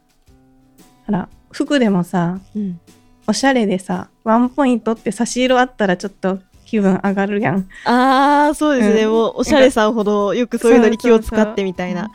[1.06, 2.80] あら服でもさうん
[3.26, 7.68] おしゃれでさワンポイントって差し色あったらちょっと気分上がるやん。
[7.84, 12.10] ああそうですね、うんもうおしゃれさんほどよくそういうのに気を使ってみたいな。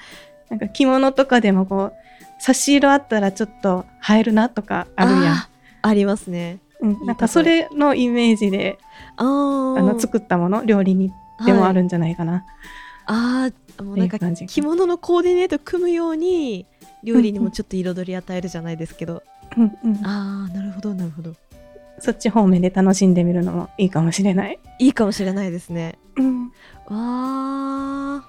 [0.49, 1.93] なんか着物とかでもこう
[2.39, 5.35] 差し色あったらちょっと映えるなとかあるやん。
[5.81, 6.59] ありますね。
[6.81, 8.79] うん、なんかそれのイメージで
[9.19, 11.11] あの作ったもの料理に
[11.45, 12.45] でもあるんじゃないかな。
[13.05, 16.67] ああもうなんか着物のコーディネート組むように
[17.03, 19.23] 料理にもちょっと彩り与えるじゃないですけど、
[19.57, 21.33] うんうん、ああなるほどなるほど。
[21.99, 24.59] そっち方面で楽しんでみるのもいいかもしれない。
[24.79, 25.97] いいかもしれないですね。
[26.15, 26.49] うん、わ
[26.89, 28.27] あ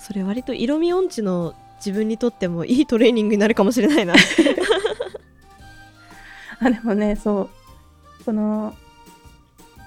[0.00, 4.14] それ割と色味音痴の自分にとってもいいトレーニングになるかもしれないな。
[6.58, 7.50] あでもねそう
[8.26, 8.74] この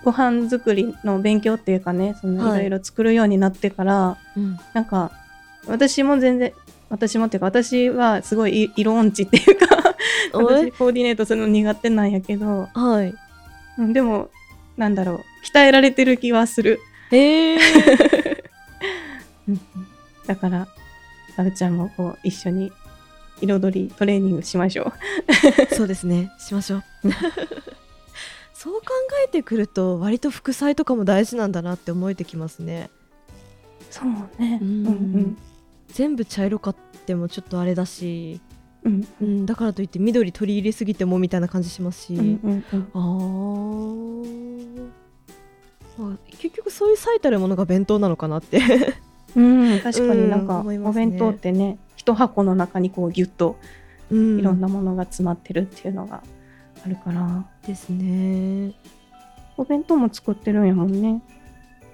[0.06, 2.60] ご飯作りの勉強っていうかねそのはい。
[2.60, 4.58] いろいろ作るようになってから、うん。
[4.73, 5.12] なんか
[5.67, 6.54] 私も全然
[6.89, 9.93] 私もっていうか私はすごいい色音痴っていうか
[10.34, 13.13] 私コーディネートするの苦手なんやけど、はい。
[13.78, 14.30] うん、でも
[14.78, 16.80] なんだろう鍛えられてる気はする。
[17.12, 17.58] へえ
[19.49, 19.60] うん。
[20.25, 20.67] だから
[21.36, 22.71] さるちゃんもこう一緒に
[23.41, 24.93] 彩りトレーニングしましょ
[25.69, 25.75] う。
[25.75, 26.32] そうですね。
[26.39, 26.84] しましょう。
[27.04, 27.12] うん
[28.62, 28.88] そう考
[29.26, 32.89] えてくると割と副菜とかも大事なんだなって思えてきますね。
[33.89, 34.60] そうね。
[34.62, 35.38] うんうん。
[35.88, 38.41] 全部茶色かってもちょっとあれだし、
[38.84, 39.08] うん。
[39.22, 42.88] うん、だからといって緑取り入れすぎてもみたいな感じしますし、うんうんうん。
[42.93, 44.88] あー。
[45.98, 48.60] まあ結局そういう最たるものが弁当なのかなって。
[49.38, 50.80] うん、確かになんか、うんね。
[50.80, 53.56] お弁当ってね一箱の中にこうギュッと
[54.12, 54.39] うん。
[54.39, 56.24] いろんなものが詰まってるっていうのが
[56.86, 58.74] あるから、ですね。
[59.58, 61.22] お弁当も作ってるんやもんね。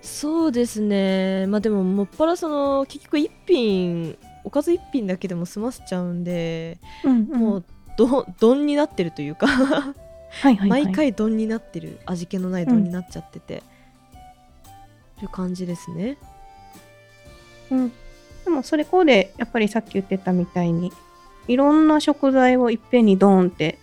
[0.02, 1.48] そうですね。
[1.48, 7.64] まあでももっぱらその結局一品おかず一品だけでも済ませちゃうんで、うんもう
[7.98, 9.48] ど丼になってるというか。
[9.48, 12.00] はいはいはい、毎回丼になってる。
[12.06, 13.64] 味気のない丼になっちゃってて、
[15.18, 16.18] という感じですね。
[17.72, 17.92] うん、
[18.44, 20.92] でもそれこうでやっぱりさっき言ってたみたいに
[21.48, 23.80] いろんな食材をいっぺんにドーンって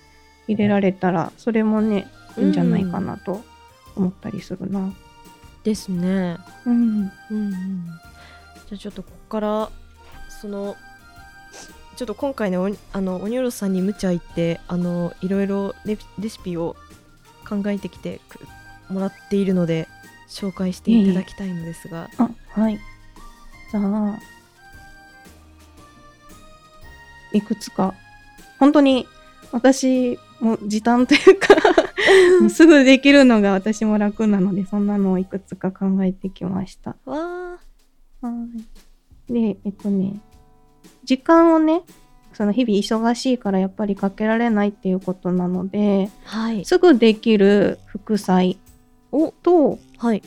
[0.49, 3.43] 入れられたらそれもねいいんじゃないかなと
[3.97, 4.93] 思ったりするな。
[5.65, 6.39] ですね。
[6.67, 7.85] うん、うんうん、
[8.69, 9.71] じゃあちょっとここから
[10.29, 10.77] その
[11.97, 16.75] ちょっと今回ねおにあの鬼おろしさんに無茶言ってあのいろいろレピレシピを
[17.49, 18.41] 考えてきてく
[18.93, 19.89] もらっているので
[20.29, 22.79] 紹介していただきたいのですが、あはい。
[23.71, 24.19] じゃあ
[27.33, 27.95] いくつか。
[28.59, 29.07] 本当に
[29.51, 31.55] 私も時短というか
[32.51, 36.97] すぐできるのが私も楽なのでそんなのをいくつか考えてきました。
[37.07, 37.59] わ
[38.21, 38.31] は
[39.29, 39.33] い。
[39.33, 40.21] で、えっとね、
[41.05, 41.83] 時間をね、
[42.35, 46.65] その日々忙しいからやっぱりかけられないっていうことなので、ーはい。
[46.65, 48.59] すぐできる副菜
[49.11, 49.33] お。
[49.33, 50.23] とはい。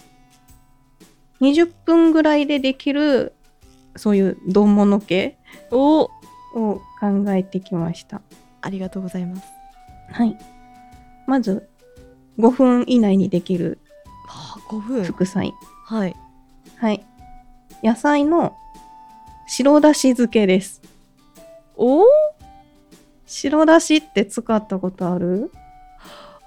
[1.42, 3.34] 20分ぐらいでできる
[3.96, 5.38] そういう丼物系
[5.72, 6.04] お。
[6.04, 6.10] を
[6.56, 6.82] 考
[7.30, 8.22] えてきました。
[8.62, 9.55] ありがとうございます
[10.12, 10.38] はい。
[11.28, 11.68] まず、
[12.38, 13.80] 5分以内にできる
[14.28, 15.54] はあ5分副菜。
[15.86, 16.16] はい
[16.78, 17.06] はい。
[17.84, 18.56] 野菜の
[19.48, 20.82] 白だし漬けです。
[21.78, 22.04] お
[23.26, 25.52] 白だしって使ったことある、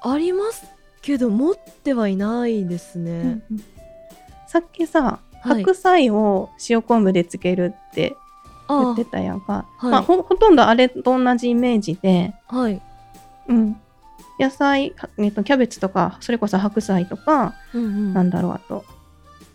[0.01, 0.64] あります
[1.03, 3.42] けど持ってはいないですね、
[4.47, 8.16] さっきさ、はい白菜を塩昆布で漬けるって
[8.68, 9.66] 言あってたやんか。
[9.79, 12.83] はいまあ、ほほとんどあれと同じイメージで、はい、
[13.49, 13.77] うん。
[14.39, 18.85] 野菜、はえっと、キャベツとか、それこそ白菜とか、うんうん、なんだろう、あと、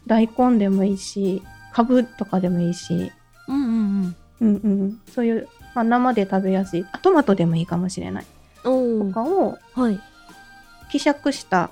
[0.08, 3.12] 大根でもいいし、かぶとかでもいいし、
[3.47, 4.56] うんうんうん。
[4.56, 6.86] うん、そういう、まあ、生で食べやすい。
[6.91, 8.25] あトマトでもいいかもしれない。
[8.62, 9.99] とかをはい。
[10.91, 11.71] 希釈した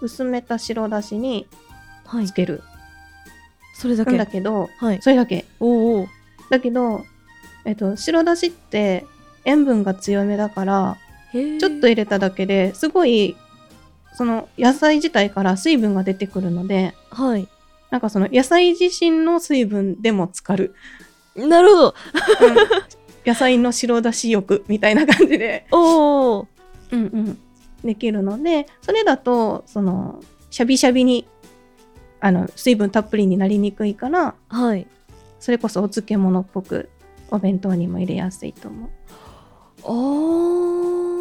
[0.00, 1.46] 薄めた白だしに
[2.04, 2.26] はい。
[2.26, 2.62] つける、
[3.74, 4.18] それだけ？
[4.18, 5.02] だけどはい。
[5.02, 5.46] それだけ。
[5.60, 6.08] おーおー。
[6.50, 7.04] だけど、
[7.64, 9.06] えっと、白だしって
[9.44, 10.96] 塩分が強めだから
[11.32, 13.36] ちょっと入れただけですごい
[14.14, 17.48] その野菜自体から水分が出てくるのではい。
[17.90, 20.74] なんかその野菜自身の水分でも浸かる。
[21.36, 21.86] なるほど。
[21.86, 21.94] うん。
[23.24, 26.48] 野菜の白だし浴みたいな感じで、 おお
[26.92, 27.38] うんうん、
[27.84, 31.26] できるのでそれだとそのシャビシャビに
[32.20, 34.86] あの水分たっぷりになりにくいからはい。
[35.40, 36.88] それこそお漬物っぽく
[37.30, 38.88] お弁当にも入れやすいと思う。
[39.84, 41.17] あー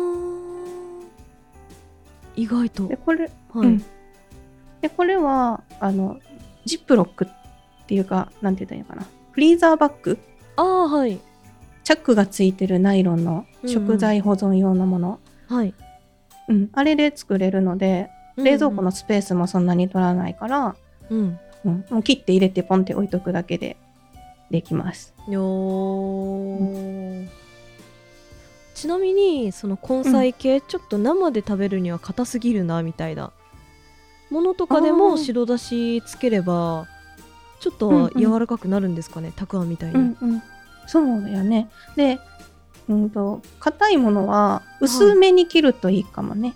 [2.38, 2.88] 意外と。
[2.88, 3.84] でこれ,、はい、うん、
[4.82, 6.20] でこれはあの
[6.64, 9.06] ジップロックっていうかなんて言ったらいいのかな。
[9.32, 10.18] フリーザーバッグ。
[10.56, 11.20] ああはい。
[11.84, 13.74] チャックがついてるナイロンのうんうん。
[13.74, 15.74] 食材保存用のもの、はい。
[16.48, 16.70] うん。
[16.74, 20.76] あれで作れるので冷蔵庫のスペースもそんなに取らないから、
[21.10, 21.40] うん。
[21.66, 21.86] うん。
[21.90, 23.78] もう切って入れてポンって置いとくだけで
[24.52, 25.14] できます。
[25.28, 27.28] よー
[28.78, 33.32] ちなみにその根菜系、ちょっと生で食べるには硬すぎるなみたいな。
[34.30, 35.18] ものとかであもー。
[35.18, 36.86] 白だしつければ
[37.60, 38.12] ちょっとうんうん。
[38.20, 40.44] 柔らかくなるんですかね、たくあんみたいに、うんうん、
[40.86, 41.70] そうだよね。
[41.96, 42.20] で、
[42.88, 46.54] うんと硬いものは薄めに切るといいかもね。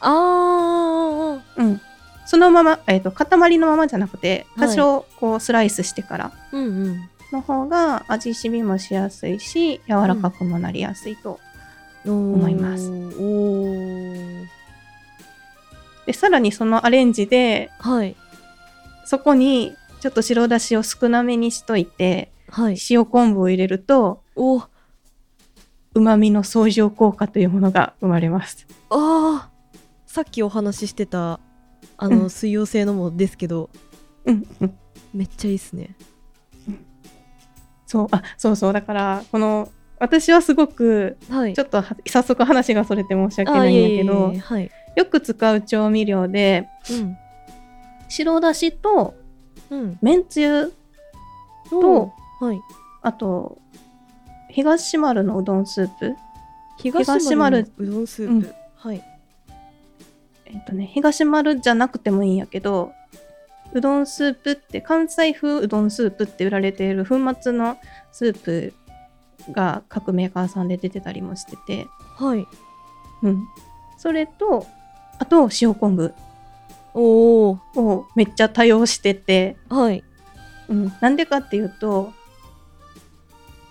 [0.00, 1.80] あうん。
[2.26, 4.68] そのまま、えっ、と塊のままじゃなくて、はい。
[4.68, 6.32] 多少こうスライスしてから。
[6.52, 7.10] ーうんうん。
[7.32, 11.40] の方が味しみもしやすいし、柔らかくもなりやすいと。
[12.04, 12.90] 思思います。
[16.06, 18.16] で、さらにそのアレンジで、はい。
[19.06, 22.76] そこにちょっと白だしを少なめにしといて、はい。
[22.90, 24.58] 塩昆布を入れると、お。
[24.60, 24.68] あ
[25.94, 28.66] 旨味の相乗効果というものが生まれます。
[28.90, 29.54] あー。
[30.06, 31.40] さっきお話ししてた
[31.96, 32.30] あの、うん。
[32.30, 33.70] 水溶性のもですけど
[34.24, 34.78] うん、うん。
[35.12, 35.96] めっちゃいいっすね。
[37.86, 38.72] そう、あ、そうそう。
[38.72, 41.54] だから、この、私はすごく、はい。
[41.54, 44.70] ちょっとは早速話がそれて申し訳ないんだけど、はい。
[44.96, 47.16] よく使う調味料で、うん。
[48.08, 49.14] 白だしと、
[49.70, 49.98] うん。
[50.02, 50.72] めんつゆ
[51.66, 52.60] おと、ーはい。
[53.02, 53.58] あと、
[54.50, 56.14] 東丸のうどんスープ。
[56.78, 58.54] 東東丸うどんスープ、うん。
[58.76, 59.02] はい。
[60.46, 62.92] えっとね、東丸じゃなくてもいいんやけど、
[63.72, 67.78] うどんスープって、関西風うどんスープって売られている粉末の
[68.12, 68.74] スープ
[69.52, 72.46] が各メーカーさんで出てたりもしてて、はい。
[73.22, 73.44] うん。
[73.98, 74.66] それと、
[75.18, 76.14] あと塩昆布
[76.94, 77.58] を
[78.14, 80.04] めっちゃ多用してて、はい。
[80.68, 82.12] うん、なんでかっていうと、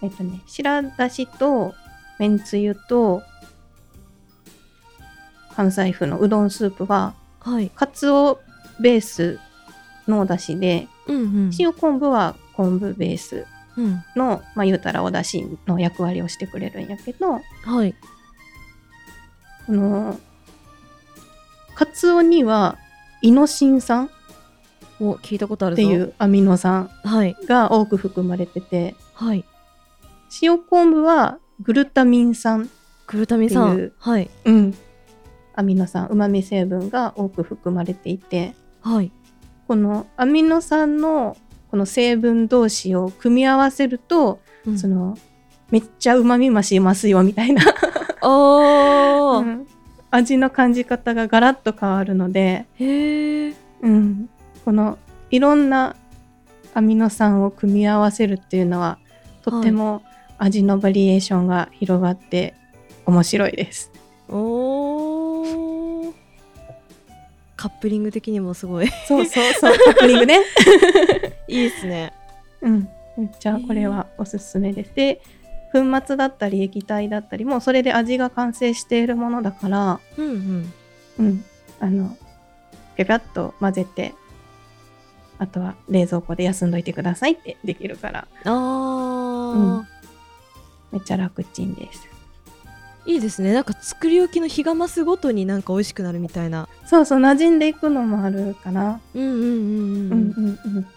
[0.02, 1.74] えっとね、白だしと
[2.20, 3.24] めんつゆと
[5.56, 7.70] 関西風のうどんスープは、はい。
[7.70, 8.40] かつお
[8.80, 9.40] ベース
[10.08, 11.52] のお出汁で、うんうん。
[11.58, 13.46] 塩昆布は昆布ベース
[13.78, 14.04] うん。
[14.16, 17.96] の、まあ言うたらお出汁の役割をしてくれるんやけど、はい。
[19.66, 20.20] この、
[21.76, 22.78] かつおには
[23.22, 24.10] イノシン酸
[25.00, 25.82] お聞いたことあるぞ。
[25.82, 27.36] っていうアミノ酸はい。
[27.46, 29.44] が多く含まれてて、はい。
[30.42, 32.70] 塩昆布はグルタミン酸、
[33.08, 34.30] グルタミン酸はい。
[34.46, 34.74] うん、
[35.56, 39.12] アミノ酸、旨味成分が多く含まれていて、はい。
[39.68, 41.38] このアミノ酸の
[41.74, 44.78] この成分同士を組み合わせると、うん。
[44.78, 45.18] その
[45.72, 47.64] めっちゃ旨味増しますよみたいな、
[48.22, 49.68] あー、 うん。
[50.12, 54.30] 味の感じ方がガラッと変わるので、へえうん、
[54.64, 55.00] この
[55.32, 55.96] いろんな
[56.76, 59.00] アミノ酸を組み合わせるっていうのは
[59.42, 60.04] とっても
[60.38, 62.54] 味のバリエーションが広がって
[63.08, 63.92] 面白いです。
[64.30, 65.23] おー
[67.64, 68.90] カップリング的にもすごい。
[69.08, 70.40] そうそうそう、 カップリングね。
[71.48, 72.12] いいですね。
[72.62, 74.92] うん、めっちゃこれはおすすめです。
[74.94, 75.22] で、
[75.72, 80.74] 粉末だったり液体だったりもそれで味が完成しているものだから、うんうん。
[81.20, 81.46] うん、
[81.80, 82.18] あの、
[82.98, 84.14] ぴゃぴゃっと混ぜて、
[85.40, 89.84] あとは冷蔵庫で休んどいてくださいってできるから、あー、
[90.92, 92.13] めっちゃ楽ちんです。
[93.06, 93.54] いいですね。
[93.54, 96.70] なんか作り置きの日が増すごとになんか美味しくなるみたいな。
[96.86, 99.02] そうそう、馴染んでいくのもあるかな。
[99.14, 100.88] うんうんうんうん、うんうんうん。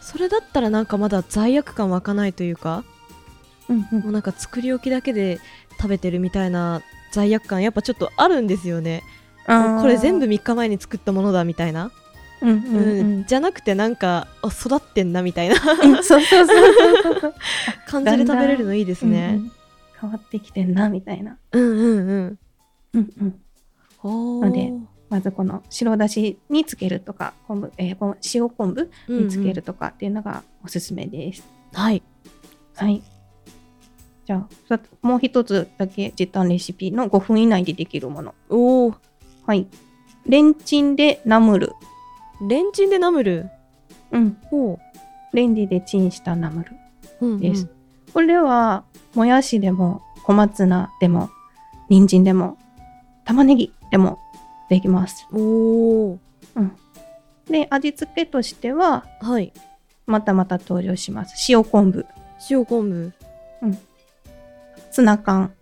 [0.00, 2.84] それだったらなんかまだ罪悪感湧かないというか
[3.68, 4.00] うんうん。
[4.00, 5.40] もうなんか作り置きだけで
[5.80, 9.02] 食べてるみたいな罪悪感やっぱちょっとあるんですよね。
[9.46, 11.92] これ全部、3日前に作ったものだみたいな、
[12.42, 13.24] うんううんうん。
[13.26, 15.54] じゃなくてなんかあ育ってんなみたいな。
[15.54, 17.34] うん、そうそうそう。
[17.86, 19.52] 感じで食べれるのいいですうんうねん
[20.06, 21.38] 変わってきてんな、みたいな。
[21.52, 22.38] うんうんうん
[22.94, 23.40] うんうん。
[24.02, 24.72] おので
[25.08, 31.46] まずこの白だしにつけるとか昆布、えー塩昆布につけるとかっていうのがおすすめです。
[31.72, 32.02] はい
[32.74, 33.02] はい。
[34.24, 38.34] じゃあさもう一つだけ時短レシピの5分以内でできるもの。
[38.48, 38.94] おお
[39.46, 39.66] はい。
[40.26, 41.72] レンチンでナムル。
[42.48, 43.48] レンチンでナムル？
[44.12, 44.36] うん。
[44.50, 44.78] ほ
[45.32, 46.70] レンジでチンしたナムル。
[47.20, 47.68] う、うんうんです
[48.12, 48.84] これは
[49.14, 51.30] もやしでも小松菜でも
[51.88, 52.58] 人参でも
[53.24, 54.18] 玉ねぎでも
[54.68, 55.26] できます。
[55.32, 55.38] お
[56.12, 56.18] お
[57.48, 59.52] で味付けとしてははい。
[60.06, 61.34] またまた登場します。
[61.48, 62.06] 塩昆布、
[62.48, 63.12] 塩昆布。
[64.90, 65.52] ツナ缶、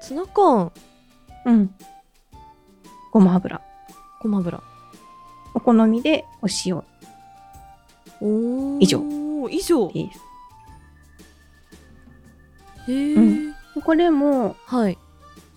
[0.00, 0.70] ツナ缶。
[1.46, 1.74] うん、
[3.12, 3.60] ごま油、
[4.20, 4.62] ごま油。
[5.54, 6.76] お好みでお塩。
[8.20, 8.78] おー。
[8.80, 9.02] 以上。
[9.50, 9.90] 以上。
[9.92, 10.25] です。
[12.88, 13.54] うん。
[13.82, 14.98] これもはい。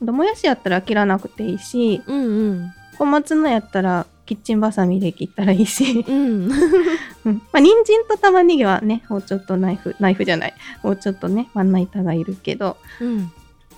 [0.01, 2.73] もやしやったら切らなくていいしうんうん。
[2.97, 6.49] 小松菜やったらキッチンバサミで切ったらいいし、うん。
[7.25, 7.35] うん。
[7.51, 10.53] まあ、人参と玉ねぎはねもうちょっとナイフナイフじゃない。
[10.83, 13.31] もうちょっとねまな板がいるけど、うん。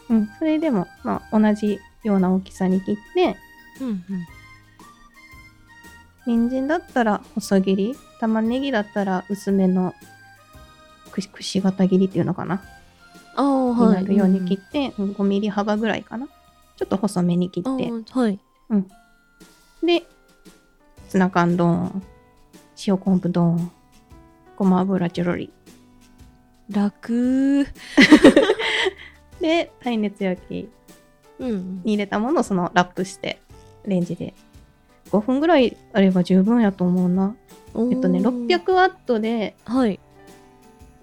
[0.10, 3.38] うん、それでも、まあ、同じような大きさに切って。
[3.82, 4.04] うん
[6.26, 7.96] 人参だったら細切り。
[8.20, 9.96] 玉ねぎだったら薄めの
[11.12, 12.62] くしくし形切りっていうのかな、
[13.38, 16.28] にはないるように切って、うん5ミリ幅ぐらいかな。
[16.76, 17.86] ちょっと細めに切あって。
[17.88, 18.40] ーはい。
[19.86, 20.04] で
[21.10, 22.04] ツナ缶ドーン
[22.88, 23.72] 塩昆布ドーン
[24.56, 25.52] ごま油ちょろり。
[26.70, 27.68] 楽。
[29.42, 30.70] で耐熱焼き
[31.40, 31.82] うん。
[31.84, 33.40] に入れたものをそのラップして
[33.86, 34.34] レンジで。
[35.12, 37.36] 5分ぐらいあれば十分やと思うな。
[37.76, 40.00] えっとね600ワットではい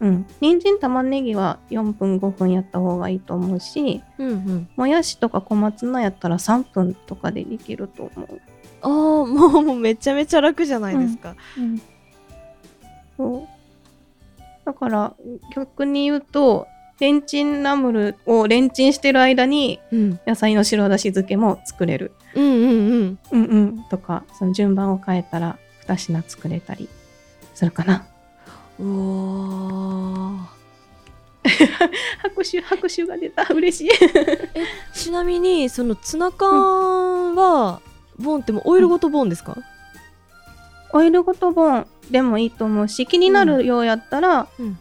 [0.01, 0.27] うん。
[0.41, 4.69] 人参玉ねぎは4分5分やった方がいいと思うしうんうん。
[4.77, 8.41] もやしとか小松菜やったら3分とかでできると思う。
[8.81, 11.83] ああもうもうめちゃめちゃ楽じゃないですか、うん、
[13.17, 13.49] そう。
[14.65, 15.15] だから
[15.55, 16.69] 逆に言うと
[17.01, 22.13] レンチンナムルをレンチンしてる間にうん、野菜の白だし漬けも作れる。
[22.35, 23.19] うんうんうん。
[23.33, 23.85] うんうん。
[23.91, 26.89] とかその順番を変えたら2品作れたり
[27.55, 28.07] するかな
[28.79, 30.49] うわ
[32.22, 33.47] 拍手拍手が出た。
[33.53, 33.91] 嬉しい。
[33.91, 37.81] ーちなみにそのツナ缶は、
[38.18, 39.57] ボンってもうオイルごとボンですか、
[40.93, 44.79] オイルごとボンでもいいと思うし気になるようやったら、うん。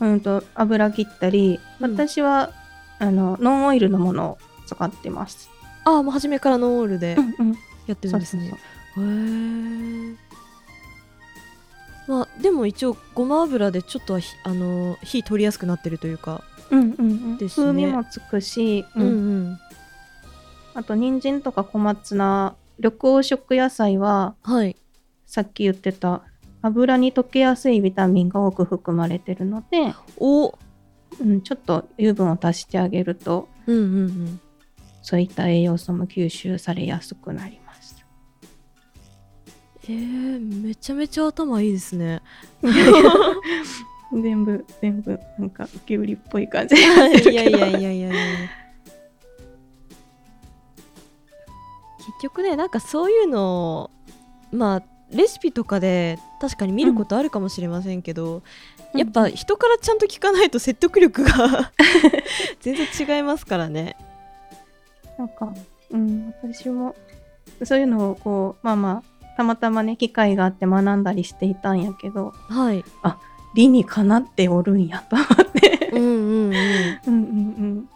[0.00, 1.96] うんと油切ったり、うん。
[1.96, 2.50] 私は
[2.98, 5.50] あのノンオイルのものを使ってます。
[5.84, 8.48] ああもう初めからノンオイルでうんうん、やってるんですね。
[8.48, 8.52] へ
[8.98, 10.29] え
[12.10, 16.42] まあでも一応ごま油でちょっとはひあの火取りやすくなってるというか。
[16.70, 17.36] うんうんうん。
[17.36, 17.66] ですね。
[17.72, 19.58] 風味もつくし、ううんんうん。
[20.74, 24.76] あと人参とか小松菜緑黄色野菜ははい。
[25.24, 26.22] さっき言ってた
[26.62, 30.58] 油に溶けやすいビタミンが多く含まれてるので、お。
[31.20, 34.40] うん、ちょっと油分を足してあげるとうんうんうん。
[35.02, 37.59] そういった栄養素も吸収されやすくなります。
[39.90, 42.22] えー、めちゃめちゃ頭いいですね。
[44.12, 48.10] 全部全部なんか受け売りっぽい感じいや いやいやいやいやいや。
[51.98, 53.90] 結局ねなんかそういうの
[54.52, 58.42] まあレシピとかで確かに見ることあるかもしれませんけど、
[58.94, 61.72] やっぱ人からちゃんと聞かないと説得力が
[62.60, 63.96] 全然違いますからね。
[65.18, 65.52] なんか、
[65.90, 66.94] うん、私も
[67.64, 69.09] そういうのをこうまあまあ
[69.40, 72.84] たまたまね機会があって学んだりしていたんやけどはい。
[73.54, 75.90] 理にかなっておるんやと思って。
[75.94, 76.52] うんうんうん。
[76.52, 76.54] うん
[77.06, 77.88] うんうん。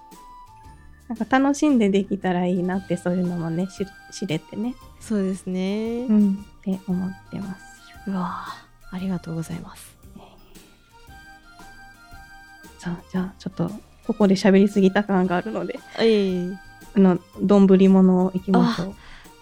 [1.06, 7.62] なんか楽しんでできたらいいなってそういうのもね知知れてね、そうですね、うん、って思ってます。
[8.06, 9.94] うわーありがとうございます。
[12.78, 13.70] さあじゃあちょっと
[14.06, 15.78] ここで喋りすぎた感があるので。
[15.98, 16.58] ええ。
[16.96, 18.94] あの丼物いきましょう。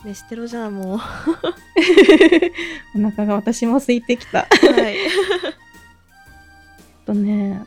[0.05, 1.25] 飯テロじゃんもうは
[2.97, 4.41] お腹が私も空いてきた。
[4.43, 4.47] い
[7.05, 7.65] とね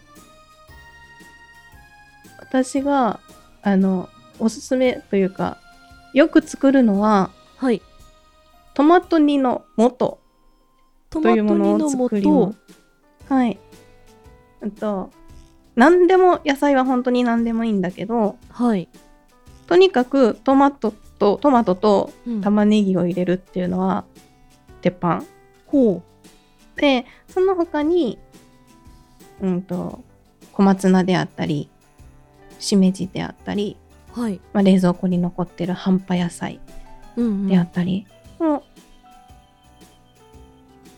[2.39, 3.19] 私が
[3.61, 4.09] あの
[4.39, 5.57] おすすめというか
[6.13, 7.81] よく作るのははい
[8.73, 10.19] トマト煮の素ト
[11.21, 12.55] マトというものを作りま素？
[13.27, 13.33] す。
[13.33, 13.59] はい。
[14.61, 15.11] うんと
[15.75, 18.87] 何でも野菜は本当に何でもいいんだけどはい、
[19.67, 22.41] とにかくトマトとトマトとうん。
[22.41, 24.05] 玉ねぎを入れるっていうのは
[24.81, 25.23] 鉄板。
[25.67, 26.01] ほ
[26.75, 28.19] でその他に
[29.41, 30.03] うんと
[30.51, 31.69] 小松菜であったり
[32.59, 33.77] しめじであったり、
[34.15, 34.39] うはい。
[34.53, 36.59] まあ、冷蔵庫に残ってる半端野菜
[37.15, 37.47] うんうん。
[37.47, 38.07] であったり
[38.39, 38.63] を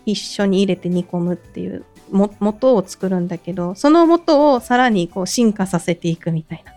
[0.06, 6.72] 一緒に入れて煮込むっていうも元を作るんだけどその元をさらにこう進化させていくみたいな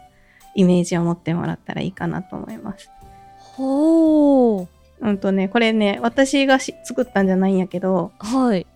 [0.54, 2.90] イメージを持ってもらったらいいかなと思います。
[3.36, 4.68] ほう。
[5.00, 8.66] うんとねこれね私がし作ったんじゃないんやけどはい。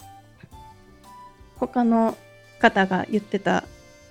[1.56, 2.16] 他の
[2.58, 3.64] 方が言ってた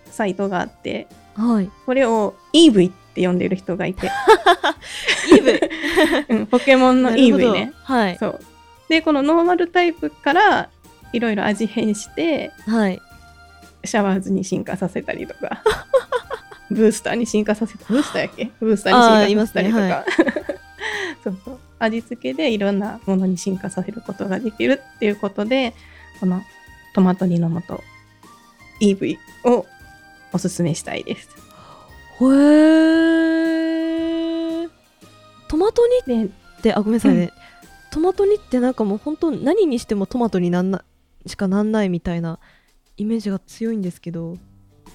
[0.06, 1.72] サイトがあってはい。
[1.86, 4.08] これを EV って呼んでる人がいて、
[5.32, 5.44] イー
[6.28, 7.74] ブうんポケモンの EV ね。
[7.84, 8.18] はい。
[8.18, 8.40] そう。
[8.90, 10.70] でこのノーマルタイプから
[11.14, 13.02] いろいろ味変してはい。
[13.86, 15.62] シャワーズに進化させたりとか
[16.72, 18.52] ブースターに進化させたブースターやっけ？
[18.60, 20.06] ブースターに進化させたりとか、
[21.24, 25.74] そうそう味付けでいろんなものに進化させることができるっていうことで
[26.20, 26.42] この
[26.96, 27.80] トマト煮の素
[28.82, 29.66] EV を
[30.32, 31.30] おすすめしたいです。
[32.22, 32.26] へ
[34.64, 34.70] え
[35.48, 36.24] トマト煮？
[36.24, 37.32] でってあごめんなさいね、
[37.92, 40.84] トマト煮ってなんかもう本当何にしてもトマトになんな
[41.26, 42.40] しかなんないみたいな
[42.98, 44.38] イメージが強いんですけど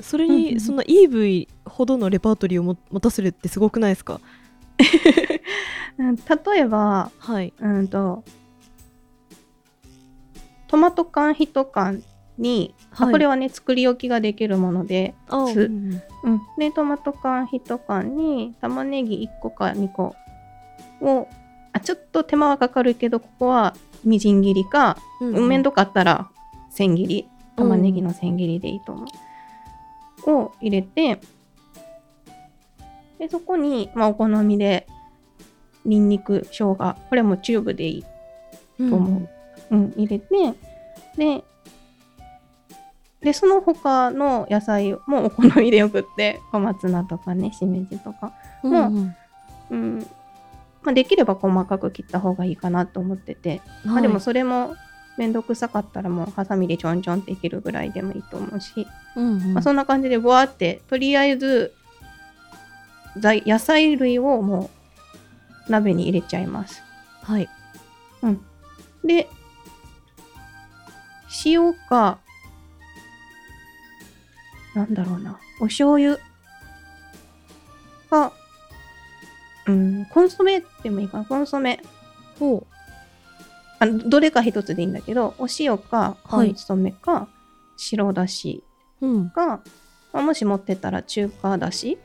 [0.00, 4.20] それうんうんにそんな EV ほどのレパートリーをも持たせるってすごくないですか？
[5.98, 6.22] う ん例
[6.58, 7.52] えばはい。
[7.60, 8.24] うんと
[10.68, 12.02] トマト缶1缶
[12.36, 13.12] に、あはい。
[13.12, 20.14] これはね作り置きができるもので、うんうん、でトマト缶1缶に玉ねぎ1個か2個
[21.00, 21.26] を
[21.72, 23.74] あちょっと手間はかかるけどここは
[24.04, 26.28] みじん切りか、うんうん、めんどかったら
[26.70, 27.28] 千切り。
[27.56, 29.06] 玉ねぎの千切りでいいと思う、
[30.26, 31.20] を入れて
[33.18, 34.86] でそこに、まあ、お好みで
[35.84, 38.04] にんにく生姜これもチューブでいい
[38.78, 39.28] うんと思
[39.70, 40.26] う、うん、入れて
[41.16, 41.44] で
[43.20, 49.16] でその他の野菜もお好みでよくって小松菜とかねしめじとか、うんもううん
[49.70, 50.06] うん。
[50.82, 54.74] まあ、できれば細かく切った方がいいかなと思ってて、まあ、でもそれも
[55.18, 59.54] めんどくさかったらもうハサミでちょんちょんっていけるぐらいでもいいと思うし、うんうん。
[59.54, 61.74] まあ、そんな感じでボワーってとりあえず
[63.18, 64.70] 材野菜類をも
[65.68, 66.82] う鍋に入れちゃいます。
[67.22, 67.48] はい。
[69.04, 69.28] で、
[71.44, 72.18] 塩か、
[74.74, 76.18] なんだろうな、お醤油
[78.10, 78.32] か、
[79.66, 81.80] うん、コンソメでもいいかな、コンソメ。
[82.38, 82.66] ほ
[83.80, 87.28] あどれか一つでいいんだけど、お塩か、コンソメか、
[87.76, 88.64] 白だし
[89.00, 89.30] ううん。
[89.30, 89.62] か、
[90.12, 91.98] まあもし持ってたら中華だし、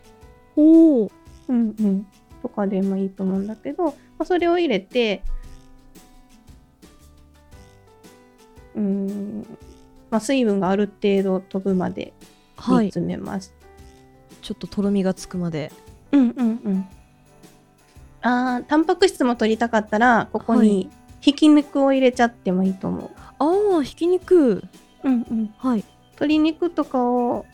[0.55, 1.11] ほう
[1.47, 2.07] うんうん、
[2.41, 5.23] とかでもいいと思うんだけど、まあ、それを入れて、
[8.75, 9.57] うーん、
[10.11, 12.13] まあ、水分がある程度飛ぶまで
[12.67, 12.85] 煮はい。
[12.87, 13.53] 詰めます。
[14.41, 15.71] ちょっととろみがつくまで。
[16.11, 16.85] うんうんうん。
[18.21, 20.89] あータンパク質も取りたかったらここはに
[21.23, 23.09] ひき肉を入れちゃってもいいと思
[23.39, 24.63] ああひき肉う。
[25.05, 25.53] うんうん。
[25.57, 27.45] はい鶏肉とかを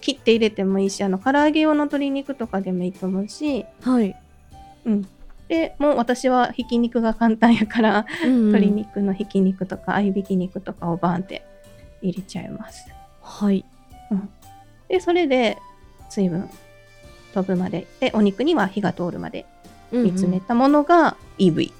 [0.00, 4.14] 切って入れてもいいしあの唐揚げ用の鶏肉とかでもいいと思うし、はい、
[4.86, 5.08] うん。
[5.48, 11.44] でもう私はひき肉が簡単やからうんうん鶏肉のひき肉とか合いびき肉とかをバーンって
[12.00, 12.88] 入れちゃいます。
[13.20, 13.64] はい
[14.88, 15.58] でそれで
[16.08, 16.48] 水分
[17.34, 19.44] 飛ぶまででお肉には火が通るまで
[19.90, 21.72] 煮詰めたものが EV。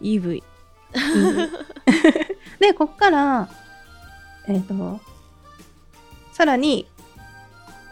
[0.00, 0.44] EV
[2.58, 3.48] でこっから
[4.46, 5.00] えっ、と
[6.32, 6.86] さらに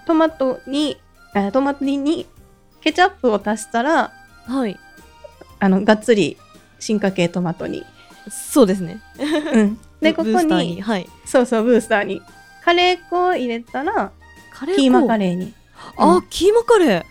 [0.06, 0.96] トマトに
[1.34, 2.26] あトマトに
[2.80, 4.12] ケチャップを足したら
[4.46, 4.78] はい。
[5.58, 6.36] あのがっつり
[6.78, 7.84] 進化系トマトに。
[8.30, 9.00] そうですね。
[9.52, 11.08] うん、 でここにはい。
[11.24, 12.22] そうそうブースターに。
[12.64, 14.10] カレー粉を入れたら
[14.52, 15.54] カレーキーマカレレーに。
[15.96, 17.04] あ、キーマカレー。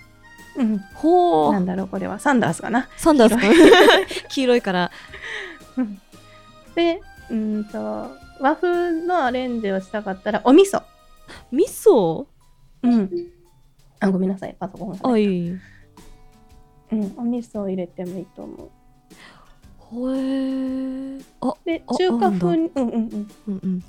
[0.57, 2.19] うん、ほうなんだろうこれは。
[2.19, 2.87] サンダースかな。
[2.97, 3.41] サンダースか
[4.29, 4.91] 黄色いから
[6.75, 10.83] でうんと和風のアレンジをしたかったらお味噌。
[11.51, 12.27] 味噌？
[12.83, 13.09] うん。
[13.99, 15.09] あごめんなさいパソコンが。
[15.09, 15.49] あいい
[16.91, 18.69] うん、お味噌を入れてもいいと思う。
[19.77, 23.25] ほえーああで中華風にうんうんうん。
[23.25, 23.83] ちうんうん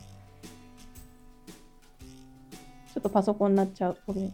[2.97, 3.99] ょっとパソコンになっちゃう。
[4.07, 4.32] ごめんね。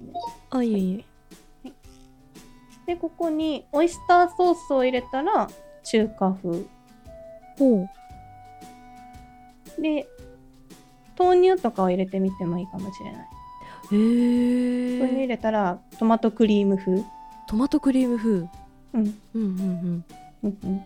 [0.50, 1.04] あいえい
[1.64, 1.72] え
[2.86, 5.48] でここにオイスターソースを入れたら
[5.82, 6.66] 中華風。
[7.58, 7.88] ほ
[9.78, 10.06] うで
[11.18, 13.22] 豆乳とかを入れてみてもいいかもしれない。
[13.22, 17.02] へ豆乳入えれたらトマトクリーム風。
[17.48, 18.30] トマトクリーム風？
[18.32, 18.48] うん
[18.94, 20.04] うんうん
[20.42, 20.78] うんうん。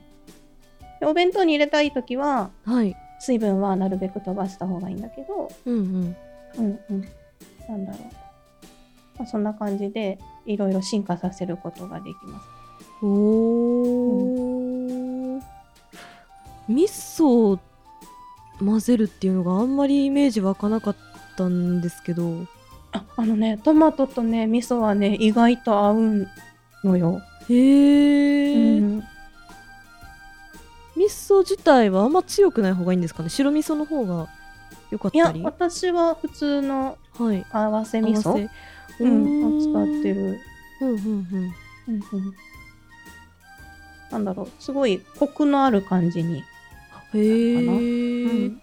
[1.01, 6.17] でお弁当に入れたいときはうんはい水分はなるべく飛ばした方がいいんだけど、うんうん
[6.59, 7.01] うんうん。
[7.69, 8.03] なんだろう。
[9.19, 12.47] まあ、そんな感じでいろいろ進化させることができます。
[13.03, 14.46] おー
[16.69, 17.59] 味噌を
[18.59, 20.97] 混ぜるっていうのがあんまりイメージ湧かなかっ
[21.37, 22.47] たんですけど。
[22.93, 26.29] ああのねトマトとね味噌はね意外と合う
[26.85, 27.21] のよ。
[27.49, 28.99] へえ、うん、
[30.97, 33.29] 味噌自体はあんま強くない方がいいんですかね？
[33.29, 34.29] 白味噌の方がいや
[34.93, 35.43] よかったり？
[35.43, 37.45] 私は普通のはい。
[37.51, 38.31] 合わせ味噌？
[38.31, 39.05] 合わせ。
[39.05, 40.39] うん、を使ってる、
[40.81, 41.07] うんうんうん。
[41.89, 42.03] うんうん、
[44.11, 46.43] なんだろうすごいコクのある感じに、
[47.15, 48.63] へえ、うん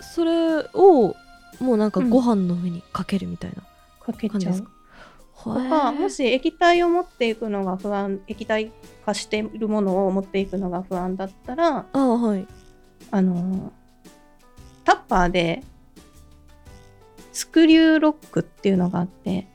[0.00, 1.14] それを
[1.60, 2.10] もうなんかうん。
[2.10, 3.62] ご飯の上にかけるみたいな
[4.00, 4.70] 感じですか、
[5.44, 8.72] とかもし液体を持っていくのが不安液体
[9.04, 12.46] 化しているものを持っていくのが不安だったらああはい。
[13.10, 13.72] あの
[14.84, 15.62] タッパーで
[17.32, 19.46] スクリューロックっていうのがあって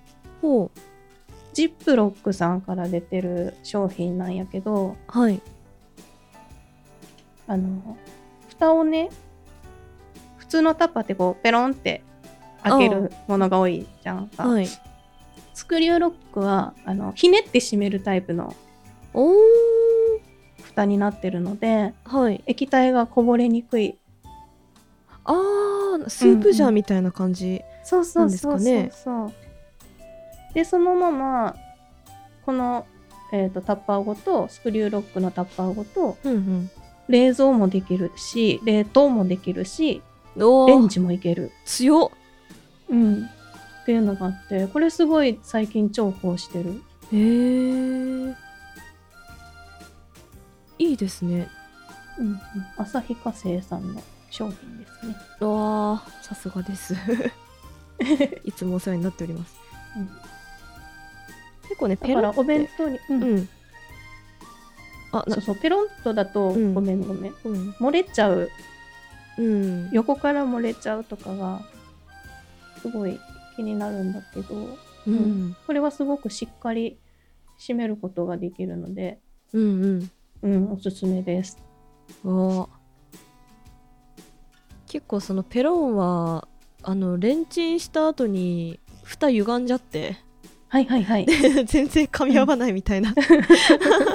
[0.41, 0.79] ほう。
[1.53, 5.41] ジップロックさんから出てる商品なんやけどはい
[7.47, 7.97] あの
[8.49, 9.09] 蓋をね
[10.37, 12.03] 普通のタッパーってこうペロンって
[12.63, 14.27] 開けるものが多いじゃん。
[14.29, 14.67] か、はい。
[15.53, 18.55] スクリューロックはあのひねって閉めるタイプの
[20.63, 22.43] 蓋になってるのではい。
[22.45, 23.97] 液体がこぼれにくい。
[25.25, 29.33] あースープジャーみたいな感じ、そうそうそうそうなんですそう。
[30.53, 31.55] でそのまま
[32.45, 32.85] この、
[33.31, 36.69] えー、とタッパーごとスクリューロックのタッパーごとうん
[37.09, 40.01] 冷蔵もできるし冷凍もできるし
[40.35, 41.51] レンジもいける。
[41.65, 42.09] 強っ。
[42.89, 43.23] うん。
[43.23, 46.81] っていうのがあってこれすごい最近重宝してる。
[47.11, 48.35] へえ
[50.79, 51.49] いいですね。
[52.17, 52.39] うんうん。
[52.77, 54.01] 旭化成さんの
[54.31, 56.95] 商品ですね、わあさすがです。
[58.43, 59.55] いつもお世話になっております。
[59.95, 60.09] うん。
[61.63, 63.23] 結構ねだからお弁当に、うん。
[63.23, 63.49] うん
[65.13, 66.73] あなそうそうペロンとだと、うん。
[66.73, 67.33] ごめんごめん。
[67.45, 67.69] うん。
[67.79, 68.49] 漏れちゃう。
[69.37, 69.89] うん。
[69.91, 71.61] 横から漏れちゃうとかが
[72.81, 73.19] すごい
[73.55, 74.55] 気になるんだけど。
[75.07, 75.55] うん。
[75.67, 76.97] これはすごくしっかり
[77.59, 79.19] 締めることができるので、
[79.53, 79.61] うん
[80.41, 80.55] うん。
[80.55, 81.57] うん、おすすめです。
[82.23, 82.67] わ。
[82.71, 82.83] あ
[84.87, 86.47] 結構そのペロンは
[86.81, 90.17] あのレンチンした後に蓋歪んじゃって
[90.73, 91.25] はいはいはい。
[91.67, 93.13] 全然噛み合わないみたいな、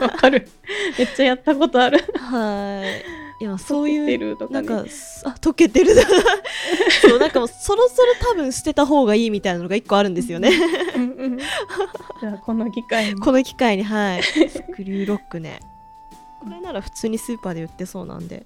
[0.00, 0.48] わかる。
[0.98, 2.04] めっちゃやったことある。
[2.16, 5.94] はいいやそういうるとかねなんかすあ溶けてる
[7.00, 10.50] そうなんかもうそろそろ多分捨てた方がいいみたいなのが一個あるんですよね。
[10.50, 13.20] じゃあこの機会に。
[13.20, 15.60] この機会にはい スクリューロックね
[16.40, 18.44] これなら普通にスーパーで売ってそうなんで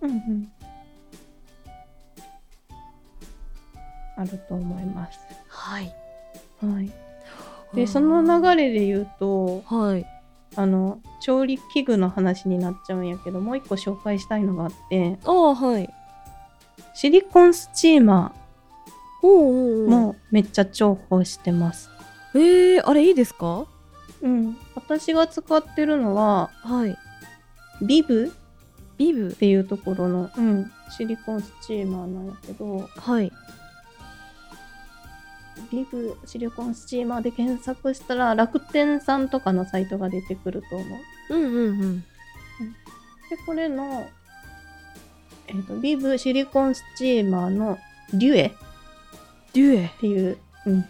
[0.00, 0.52] うんうん。
[4.16, 5.18] あると思います。
[5.48, 5.92] はい
[6.62, 7.01] はい。
[7.74, 10.06] でその流れで言うとはい。
[10.54, 15.88] あの調理器具の話になっちゃうんやけどもう一個紹介したいのがあってああはい。
[16.94, 21.88] シリコンスチーマーもめっちゃ重宝してます。
[22.34, 23.66] えー、あれいいですか？
[24.20, 26.98] うん、私が使ってるのははい。
[27.82, 28.26] ビブ？
[28.26, 28.30] っ
[28.98, 29.32] ビブ？
[29.32, 33.32] ていうところの、うん、シリコンスチーマーなんやけどはい
[35.70, 40.96] ビブシリコンスチーマーで検索したら楽天さんとかのサイトが出てくると思
[41.30, 41.34] う。
[41.34, 42.00] うんうんうん。
[42.00, 42.06] で
[43.46, 44.08] これの、
[45.48, 47.78] えー、とビブシリコンスチーマーの
[48.12, 48.46] デュエ。
[48.46, 48.52] っ
[49.52, 49.90] デュエ？
[50.00, 50.84] ていう、うん、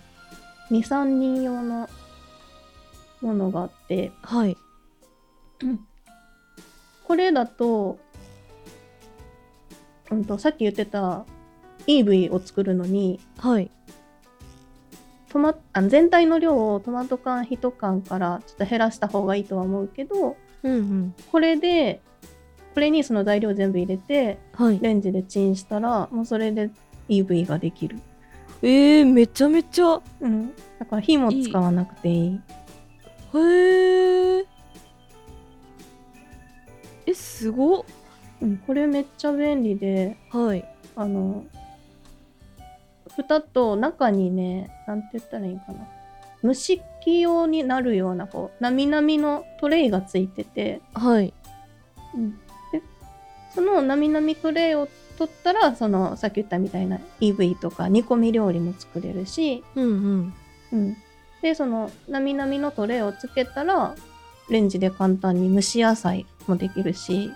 [0.70, 1.88] 23人用の
[3.20, 4.12] ものがあって。
[4.22, 4.56] はい。
[7.04, 7.98] これだと,、
[10.10, 11.26] うん、とさっき言ってた
[11.86, 13.70] EV を作るのにはい
[15.32, 21.14] トマあ全体の量をトマト缶1缶からちょっと減らした方がいいとは思うけどうんうん。
[21.30, 22.02] これで
[22.74, 24.78] これにその材料全部入れてはい。
[24.82, 26.70] レンジでチンしたらもうそれで
[27.08, 27.98] EV ができる、
[28.60, 30.02] えー、めちゃめちゃ。
[30.20, 32.40] うん、だから火も使わなくていい。
[33.34, 34.46] へえ
[37.06, 37.84] えすごっ。
[38.42, 40.64] うん、これめっちゃ便利ではい。
[40.94, 41.44] あの
[43.16, 45.86] 蓋と中にねなんて言ったらいいんかな。
[46.44, 51.32] 蒸し器用になるようなこうなみなみのトレイがついてて、はい。
[52.14, 52.32] うん、
[52.72, 52.82] で
[53.54, 54.88] そのなみなみトレイを
[55.18, 60.34] 取ったらそのさっき言ったみたいな EV とか煮込み料理も作れるし、うんうん。
[60.72, 60.96] うん、
[61.42, 63.94] でそのなみなみのトレイをつけたら
[64.50, 67.30] レンジで簡単に蒸し野菜もできるし。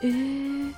[0.00, 0.74] えー、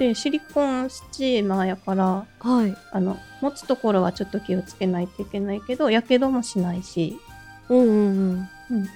[0.00, 2.74] でシリコンスチーマーやからはい。
[2.90, 7.18] あの持つところはちょっと気をつけないといけないけどやけどもしないし、
[7.68, 8.48] うんうんうん。
[8.70, 8.88] うん、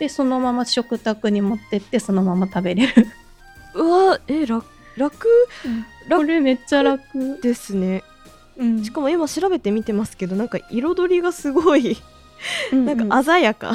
[0.00, 3.06] でそのまま食卓に持ってってそのまま食べれる。
[3.76, 4.66] うわえ楽？
[4.96, 5.28] 楽？
[6.10, 8.02] これめっちゃ楽、ですね。
[8.56, 8.84] うん。
[8.84, 11.96] しかも今調べてみてますけどなんか彩りがすごい。
[12.74, 13.72] なんか鮮やか、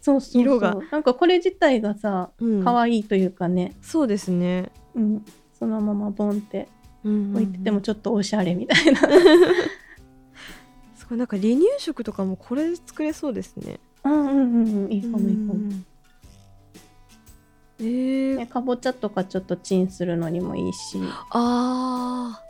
[0.00, 0.42] そうそうそう。
[0.42, 0.76] 色が。
[0.90, 2.64] なんかこれ自体がさうん。
[2.64, 5.24] 可愛いというかね、そうですね、うん、
[5.62, 6.66] そのままボンって
[7.04, 8.98] うん置いててもちょっとおしゃれみたいな、
[10.96, 13.78] すごいなんか離乳食とかもこれで作れそうですね。
[14.02, 14.92] うんうんうんうん。
[14.92, 15.86] いいかもいいかも、うん
[17.78, 18.36] えー。
[18.38, 20.98] ね、かぼちゃとかちょっとチンするのにもいいし。
[21.30, 22.42] あ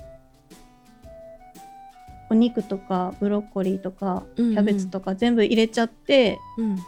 [2.31, 4.59] お肉とかブロッコリーとかキうんうん。
[4.59, 6.79] ャベツとか全部入れちゃって、ーうん。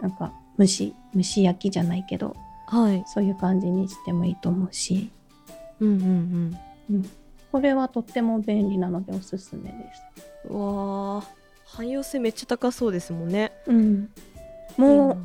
[0.00, 2.34] なんか蒸し蒸し焼きじゃないけど
[2.66, 3.04] はい。
[3.06, 5.10] そういう感じにしてもいいと思うし、
[5.80, 6.58] うんうん
[6.90, 7.10] うん、
[7.52, 10.02] これはとっても便利なのでおすすめです。
[10.50, 13.52] うんわあ汎用性めっちゃ高そうですもんね。
[13.66, 14.10] うん、
[14.76, 15.18] も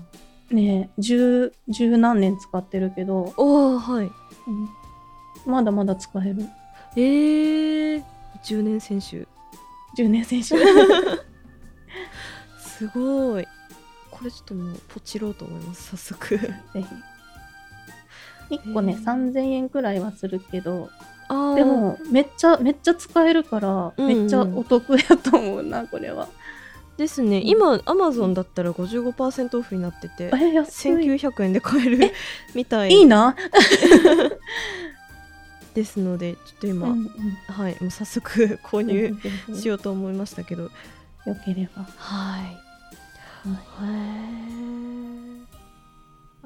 [0.51, 4.05] うね十十何年使ってるけど、おおはい。
[4.05, 4.11] うん。
[5.45, 6.47] まだまだ使える。
[6.95, 8.03] えー、
[8.43, 9.27] 10年選手。
[10.01, 10.55] 10年選手。
[12.59, 13.47] すごい。
[14.09, 16.37] これちょっともうポチろうと思います早速。
[16.37, 16.83] ぜひ
[18.49, 19.03] 1個ねへー。
[19.03, 20.89] 3000円くらいはするけど
[21.55, 24.17] でもめっちゃめっちゃ使えるから、うんうん。
[24.21, 26.27] めっちゃお得やと思うなこれは。
[26.97, 27.41] ですね。
[27.45, 30.91] 今アマゾンだったら55%オフになっててえ安い。
[30.93, 32.11] 1900円で買える
[32.55, 32.91] みたい。
[32.91, 33.35] いいな、
[35.75, 37.09] ですのでちょっと今、うんうん。
[37.47, 39.15] はいもう早速購入
[39.53, 40.63] しようと思いましたけど。
[40.63, 40.71] よ
[41.45, 42.43] ければ、はい。
[43.45, 43.89] はい。
[43.89, 45.38] へー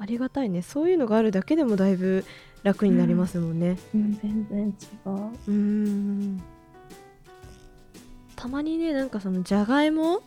[0.04, 0.60] ありがたいね。
[0.60, 2.26] そういうのがあるだけでもだいぶ
[2.62, 3.78] 楽になりますもんね。
[3.94, 4.72] うん、全然違
[5.06, 5.10] う。
[5.10, 6.42] うーん。
[8.36, 10.22] たまにねなんかそのじゃがいも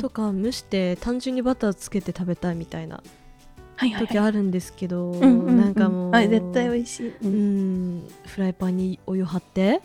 [0.00, 3.02] とか蒸して単純にバターつけて食べたいみたいな
[3.98, 9.82] 時あるんですけど、なんかもう、あ絶対美味しい、ううんんフライパンにお湯張って、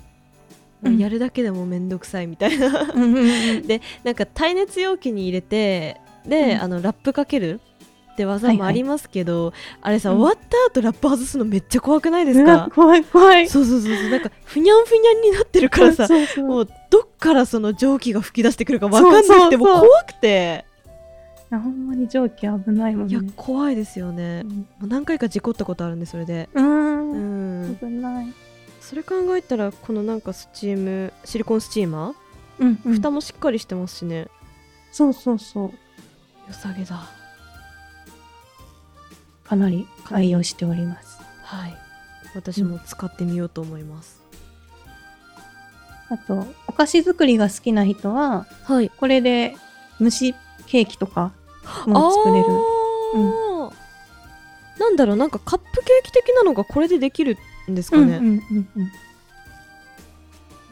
[0.82, 0.98] うん。
[0.98, 2.70] やるだけでもめんどくさいみたいな。
[3.68, 6.62] でなんか耐熱容器に入れてで、うん。
[6.62, 7.60] あのラップかける
[8.14, 10.20] って技もありますけど、あれさ、うん。
[10.20, 12.70] 終わった後ラップ外すのめっちゃ怖くないですか？
[12.74, 13.50] 怖い怖い。
[13.50, 14.10] そうそうそうそう。
[14.10, 16.08] なんかふにゃんふにゃんになってるからさ
[16.38, 20.66] もうどっからその蒸気が吹き出してくるかわかんなくてもう怖くて。
[21.52, 24.58] いやほんまに蒸気危ないもんいやね怖いですよね、うん。
[24.58, 26.50] もう何回か事故ったことあるんでそれで。
[26.54, 27.76] ううんん。
[27.76, 28.34] 危ない。
[28.82, 32.14] それ考えたらこのなんかスチームシリコンスチーマー、
[32.60, 34.28] うん、うん、蓋もしっかりしてますしね。
[34.92, 35.72] そうそうそう。
[36.48, 37.10] 良さげだ
[39.44, 41.20] かなり愛用しております。
[41.44, 41.78] はい。
[42.36, 44.20] 私も使ってみようと思います、
[46.10, 48.90] あとお菓子作りが好きな人ははい。
[48.90, 49.56] これで
[50.02, 50.34] 蒸し
[50.66, 51.32] ケーキとか
[51.86, 52.46] も作れる。
[52.48, 54.80] あー。
[54.80, 57.38] なんだろうなんかカップケーキ的なのがこれでできる
[57.70, 58.92] んですかね、うんうんうんうん。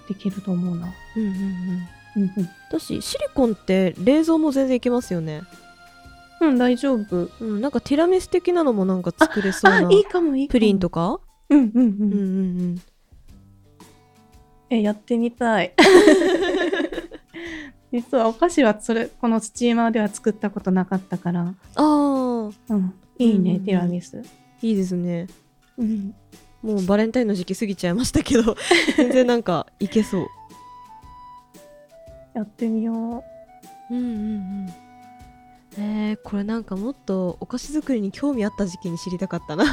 [0.10, 0.92] できると思うな。
[1.16, 1.88] うんうんうん。
[2.16, 2.50] うんうん。
[2.72, 5.44] だしシリコンって冷蔵も全然いけますよね
[6.42, 7.30] うん、大丈夫。
[7.40, 10.48] うんなんかティラミス的なのもなんか作れそうあ、ないいかも、いい。
[10.50, 11.20] プリンとか？
[11.50, 11.80] うんうんうん。
[11.80, 12.04] うんうんう
[12.74, 12.82] ん
[14.70, 15.74] え、やってみたい。
[17.92, 21.54] 実はお菓子はそれ、このスチーマーでは作ったことなかったから。
[21.76, 22.94] あーうん。
[23.20, 24.22] いいね、うんティラミス。
[24.62, 25.28] いいですね
[25.78, 26.16] うん。
[26.62, 28.56] もうバレンタインの時期過ぎちゃいましたけど
[28.96, 30.28] 全然なんかいけそう
[32.36, 33.24] やってみよ
[33.90, 34.08] うんうんう
[34.68, 34.74] ん
[35.78, 39.68] えー、これなんかもっとお菓子作りに興味あった時期に知りたかったな う。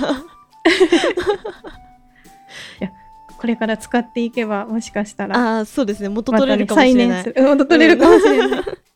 [3.39, 5.57] これから使っていけば、もしかしたら。
[5.57, 8.51] ああそうですね元取れるかもしれない、元取れるかもしれない。
[8.51, 8.65] はい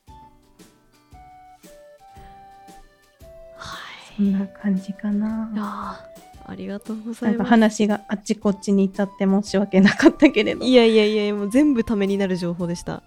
[4.17, 6.01] そんな感じかな。
[6.45, 10.65] ありがとうござないんかます話があっちこっちに行って申し訳なかったけれど。
[10.65, 13.03] いやいやいやもう全部ためになる情報でした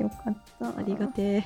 [0.00, 0.66] よかった。
[0.66, 1.44] ありがてえ、はい、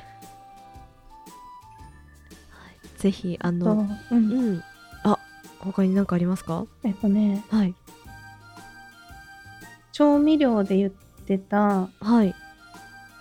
[3.05, 4.15] ぜひあとのう。
[4.15, 4.55] うん。
[4.55, 4.63] ん。
[5.03, 5.19] あ
[5.59, 6.65] 他に何かありますか？
[6.85, 7.75] えっとね、はい。
[9.93, 12.35] 調味料で言ってた、はい。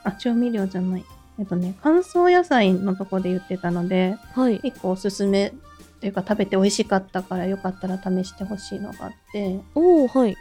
[0.06, 1.06] あ、調味料じゃない。
[1.38, 4.62] えっとね、乾燥野菜のとこで言ってたので、はい。
[4.64, 5.52] 一個おすすめ
[6.00, 10.38] というか食べて美味しかったからよかったら試してほしいのがあって、おおはい。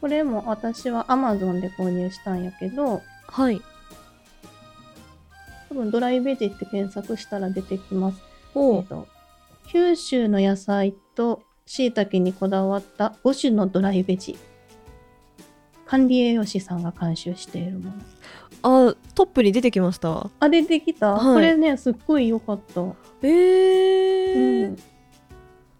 [0.00, 3.60] これも私は Amazon で購入したんやけど、はい
[5.72, 8.20] 多分ドライベジって検索したら出てきます。
[8.54, 9.08] えっと、
[9.68, 14.36] 九州の野菜と椎茸にこだわった5種のドライベジ。
[15.86, 17.90] 管理栄養士さんが監修しているも
[18.62, 18.88] の。
[18.90, 20.30] あトップに出てきました？
[20.40, 22.82] あ、出てきた、はいこれね、すっごい良かった。
[23.22, 24.78] えーうん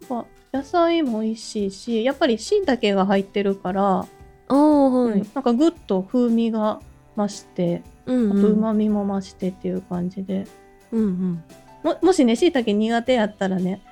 [0.09, 0.25] まあ
[0.57, 4.07] 野菜も美味しいし、やっぱり椎茸が入ってるから、あ
[4.49, 6.81] あはい、うんなんかぐっと風味が
[7.17, 10.47] 増して、うんあとうまみも増してっていう感じで、
[10.91, 11.45] うんうん
[11.83, 13.83] ももしねしいたけ苦手やったらね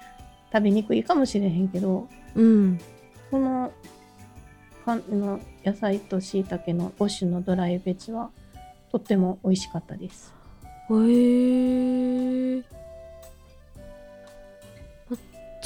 [0.52, 2.80] 食べにくいかもしれへんけどうん
[3.30, 3.72] この
[4.84, 8.30] かの野菜としいたけの5種のドライベジは
[8.90, 10.32] とっても美味しかったです。
[10.90, 12.64] へえ
[15.08, 15.16] ま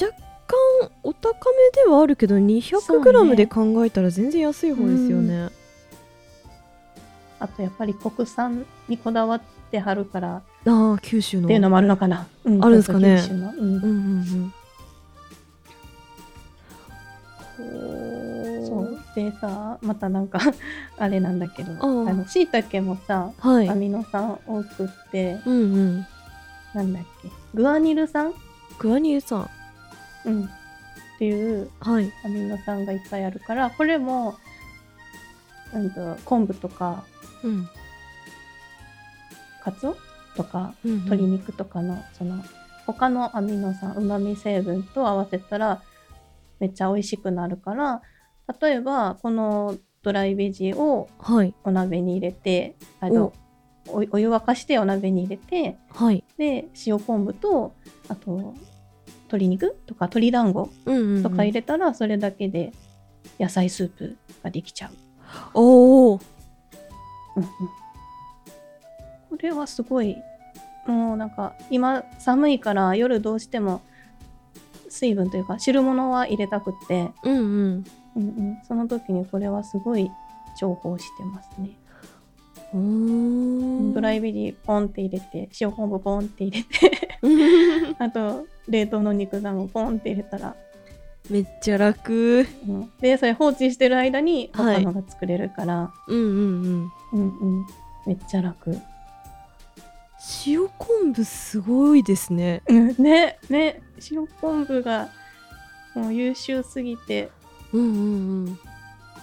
[0.00, 0.14] 若
[0.46, 5.48] 干お高めではあるけどそう 200g ねで考えたら全然安い方ですよね。
[7.44, 9.40] あとやっぱり国産にこだわっ
[9.70, 10.40] てはるからあ
[10.94, 11.44] あ九州の。
[11.44, 12.26] っていうのもあるのかな。
[12.44, 13.16] うあるんですかね。
[13.20, 13.50] 九州の。
[13.50, 13.58] うん。
[13.58, 14.52] うんうん
[17.60, 18.66] うん。
[18.66, 18.98] そう。
[19.14, 20.40] でさまたなんか
[20.98, 23.68] あれなんだけどあのしいたけもさはい。
[23.68, 26.06] アミノ酸多くってうんうん。
[26.74, 27.28] なんだっけ？
[27.54, 28.32] グアニル酸、
[28.80, 29.48] グアニルさん
[30.24, 30.48] うん、っ
[31.18, 32.10] ていうはい。
[32.24, 34.34] アミノ酸がいっぱいあるからこれも
[35.72, 37.04] うんと昆布とか
[37.44, 37.68] うん。
[39.62, 39.96] カツオ
[40.36, 40.96] とかうんうん。
[41.04, 42.42] 鶏肉とかのその
[42.86, 45.82] 他のアミノ酸うまみ成分と合わせたら
[46.60, 48.02] めっちゃ美味しくなるから
[48.60, 51.54] 例えばこのドライベジをはい。
[51.64, 53.32] お鍋に入れてあの
[53.88, 54.04] お。
[54.10, 56.24] お湯沸かしてお鍋に入れてはい。
[56.36, 57.74] で塩昆布と
[58.08, 58.54] あと
[59.24, 60.70] 鶏肉とか鶏団子
[61.22, 62.72] とか入れたらそれだけで
[63.40, 64.92] 野菜スープができちゃう。
[65.54, 66.20] おお
[67.36, 67.50] うんうん
[69.30, 70.16] これはすごい
[70.86, 73.82] もうなんか今寒いから夜どうしても
[74.88, 77.84] 水分というか汁物は入れたくって、うんうん。
[78.16, 80.08] うんうん、その時にこれはすごい
[80.60, 81.70] 重宝してますね。
[82.72, 87.08] ドライベリーポンって入れて塩昆布ポンって入れて。
[87.98, 90.54] あと冷凍の肉団子ポンって入れたら、
[91.28, 92.46] めっちゃ楽。
[92.68, 94.84] うん、でそれ放置してる間にはい。
[94.84, 97.66] 他のが作れるから、うんうんうんうんうん。
[98.06, 98.76] めっちゃ楽。
[100.46, 102.62] 塩昆布すごいですね。
[102.68, 102.94] うん。
[102.98, 103.82] ねね。
[104.10, 105.08] 塩昆布が
[105.94, 107.30] もう優秀すぎて。
[107.72, 108.58] うんうん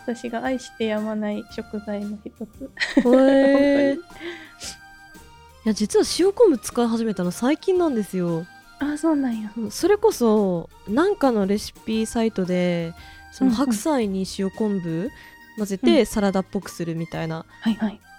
[0.04, 2.70] 私が愛してやまない食材の一つ。
[3.06, 4.00] えい。
[5.64, 8.46] 本や実は塩昆布使い始めたの最近なんですよ。
[8.80, 9.54] あそうなんや。
[9.56, 9.72] うん。
[9.72, 12.94] それこそなんかのレシピサイトで
[13.32, 13.58] そのうんうん。
[13.58, 15.12] 白菜に塩昆布
[15.58, 17.46] 混ぜうてサラダっぽくするみたいな。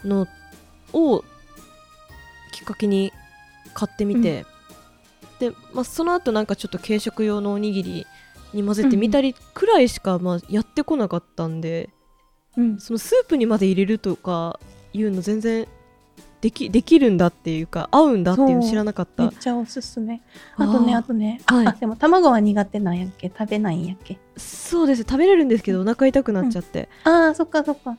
[0.04, 0.26] の
[0.92, 1.24] を
[2.52, 3.12] きっかけに
[3.74, 4.44] 買ってみて、
[5.38, 8.06] で、まあ、その後なんかちょっと軽食用のおにぎり
[8.52, 11.90] に混ぜてみたりくらいしかまあやってこなかったんで、
[12.56, 14.60] うん、そのスープにまで入れるとか
[14.92, 15.66] いうの全然
[16.42, 19.22] できできるんだっていうか合うんだっていうの知らなかった。
[19.22, 20.20] めっちゃおすすめ。
[20.56, 21.66] あとね、あとね、はい。
[21.68, 23.28] あでも卵は苦手なんやっけ？
[23.28, 24.18] 食べないんやっけ？
[24.36, 25.02] そうです。
[25.02, 27.96] 食べれるんですけどお腹痛くなっちゃって、あーそっかそっか。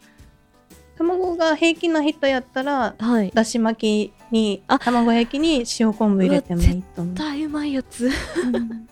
[0.97, 3.31] 卵が平気な人やったら、はい。
[3.33, 7.15] だし巻きにあ、卵焼きに塩昆布入れてもいいと思う。
[7.15, 8.07] 大うまいやつ。
[8.07, 8.09] う
[8.57, 8.87] ん。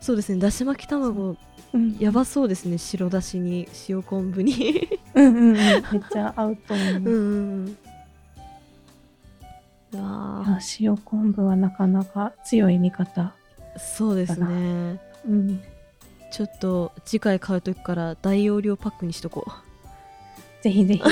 [0.00, 0.38] そうですね。
[0.38, 1.36] だし巻き卵
[1.72, 1.96] うん。
[1.98, 4.88] やばそうですね白だしに塩昆布に。
[5.14, 6.86] うんうんうん、めっちゃ合うと思う。
[6.86, 7.78] うんうん
[9.94, 13.34] わあ塩昆布はなかなか強い味方。
[13.76, 15.00] ーそうですね。
[15.26, 15.62] うん、
[16.30, 19.46] ちょっと次回買う時から大容量パックにしとこ
[20.62, 21.02] ぜひぜひ。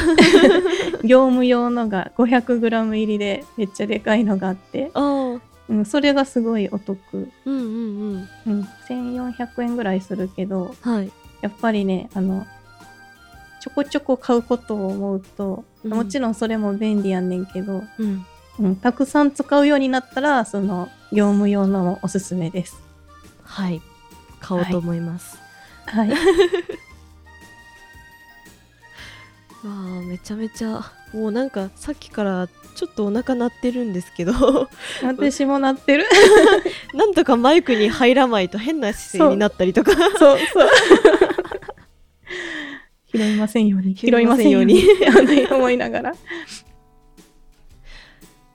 [1.07, 5.37] 業務用のが 500g 入りでめっちゃでかいのがあって、あ
[5.69, 7.31] うん、それがすごいお得。
[7.45, 7.71] うんうんう
[8.21, 11.13] んうん、1400円ぐらいするけど、はい
[11.43, 12.47] やっぱりね、あの、
[13.61, 18.27] ちょこちょこ買うことを思うと、うんもちろんそれも便利やんねんけど、うん
[18.59, 22.83] うん、たくさん使うようになったら、その、業務用のもおすすめです。
[23.45, 23.81] はい
[24.41, 25.39] 買おうと思います、
[25.87, 26.11] はい。
[26.11, 26.17] わ
[29.69, 30.81] あめちゃめちゃ
[31.13, 34.69] もうなんかさっきからちょっとお腹鳴ってるんですけど
[35.03, 36.05] 私もなってる？
[36.95, 40.39] なんとかマイクに入らないと変な姿勢になったりとかそうそう。
[43.13, 43.95] 拾いませんように。
[43.97, 44.85] 拾いませんように
[45.51, 46.15] 思いながら。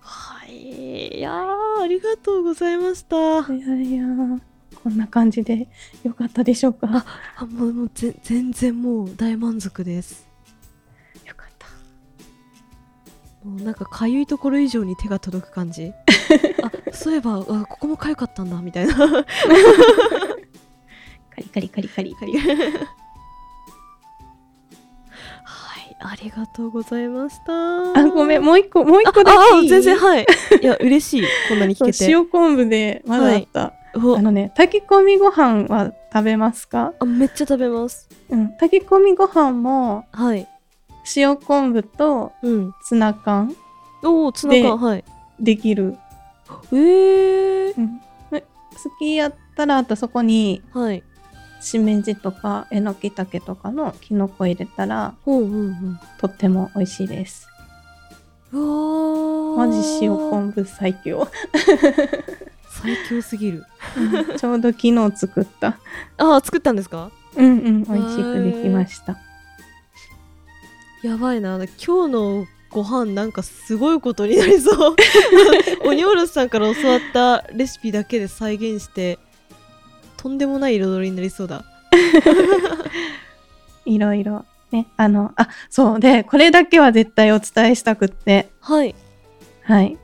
[0.02, 3.16] はいいやーありがとうございました
[3.54, 4.06] いやいや、
[4.84, 5.68] こんな感じで
[6.04, 7.06] よかったでしょうか？
[7.38, 10.28] あもうもうぜ全然もう大満足です
[13.44, 15.92] もうなんかかゆいところ以上に手が届く感じ。
[16.64, 18.94] あそういえばあここもかゆかったんだみたいな。
[18.96, 19.26] カ
[21.60, 22.38] リカリカリカリ。
[25.44, 27.54] はいありがとうございました。
[28.00, 29.68] あ、ごめん、もう一個、もう一あ個だけ。
[29.68, 30.26] 全然はい。
[30.62, 31.24] いや嬉しい。
[31.50, 32.06] こんなに聞けて。
[32.06, 33.74] 塩昆布でまだあった。
[33.96, 34.18] お。
[34.18, 36.94] あのね、炊き込みご飯は食べますか？
[37.00, 38.10] あめっちゃ食べます。
[38.30, 38.50] うん。
[38.58, 40.48] 炊き込みご飯も、はい
[41.16, 42.74] 塩昆布とうん。
[42.84, 43.56] ツナ缶
[44.04, 45.04] おおツナ缶はい。
[45.40, 45.98] できる。
[46.72, 48.02] えー、うん。
[48.32, 51.04] え好きやったらあとそこにはい。
[51.60, 57.48] しめじとかえのきたけとかのきのこ入れたらほうほうほうとっても美味しいです。
[58.52, 59.58] うわー。
[59.58, 61.28] マジ塩昆布最強。
[62.84, 63.64] 最強すぎる。
[63.98, 64.38] うん。
[64.38, 65.78] ちょうど昨日作った。
[66.18, 67.12] ああ作ったんですか？
[67.36, 69.18] うんうん、美味しくできました。
[71.04, 74.96] やばいな今日のご飯なんかすごいことになりそう
[75.86, 79.20] 鬼おろしさんから教わったレシピだけで再現して
[80.16, 81.66] とんでもない彩りになりそうだ
[83.86, 84.46] いろいろ。
[84.72, 88.96] ね、あの、あ、そうで、これだけは絶対お伝えしたくって、はい
[89.64, 89.98] はい。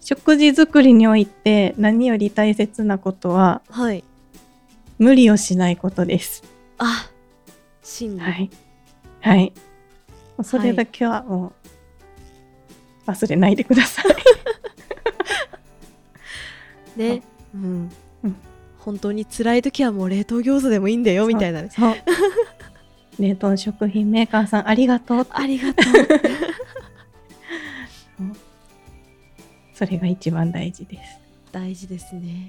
[0.00, 4.02] 食事作りにおいて何より大切なことははい
[4.98, 6.42] 無理をしないことです。
[6.78, 7.10] あ
[7.82, 8.50] 真理、はい。
[9.28, 9.52] はい。
[10.42, 11.52] それだけはも
[13.06, 14.06] う忘れないでください。
[16.98, 17.22] ね。
[17.54, 17.90] うん、
[18.22, 18.36] うん。
[18.78, 21.68] 本当に辛い時はもう冷凍餃子でもいいんだよみたいなね。
[23.20, 25.26] 冷凍食品メーカーさんありがとう。
[25.28, 25.92] ありがとう。
[29.74, 31.20] それが一番大事です。
[31.52, 32.48] 大事ですね。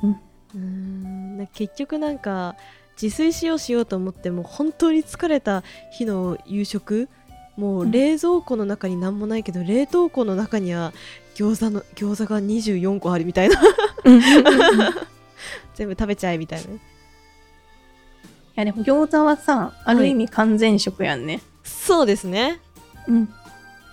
[0.00, 0.10] うん。
[0.10, 1.38] うーん。
[1.38, 2.54] な結局なんか
[3.00, 5.62] 自炊しようしようと思っても本当に疲れた
[5.92, 7.08] 日の夕食
[7.56, 10.92] もう冷蔵庫の中に何もないけど、冷凍庫の中には
[11.34, 13.60] 餃子の餃子が24個あるみたいな。
[14.04, 14.22] うんい
[15.74, 16.68] 全部食べちゃえみたいな。
[16.68, 16.80] ね
[18.54, 21.40] やでも餃子はさ、ある意味完全食やんね。
[21.64, 22.60] そうですね。
[23.08, 23.28] うん。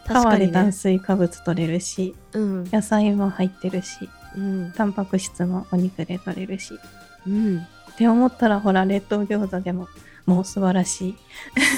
[0.06, 2.64] 確かに、炭ね、水化物取れるし、うん。
[2.72, 4.74] 野菜も入ってるし、うん。
[4.76, 6.74] タンパク質もお肉で取れるし。
[7.28, 7.68] うん
[8.00, 9.90] って思ったらほら冷凍餃子でも
[10.26, 11.16] もう素晴らしい。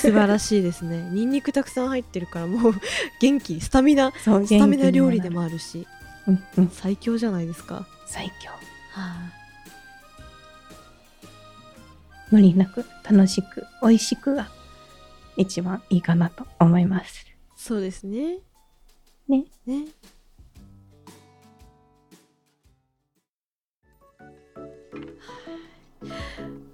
[0.02, 2.74] 素晴らしいですね ニンニクたくさん入ってるからもう
[3.20, 4.26] 元気スタミナス
[4.60, 5.38] タミナ料理でも。
[5.38, 5.88] もあるし
[6.28, 8.52] うんうん、最強じゃないですかは最強。
[8.96, 9.32] あ
[12.30, 14.52] 無理なく楽しく美味しくが
[15.38, 17.26] 一番いいかなと思います。
[17.56, 18.38] そうですね
[19.28, 19.46] ね。
[19.66, 19.86] ね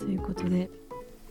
[0.08, 0.70] ということで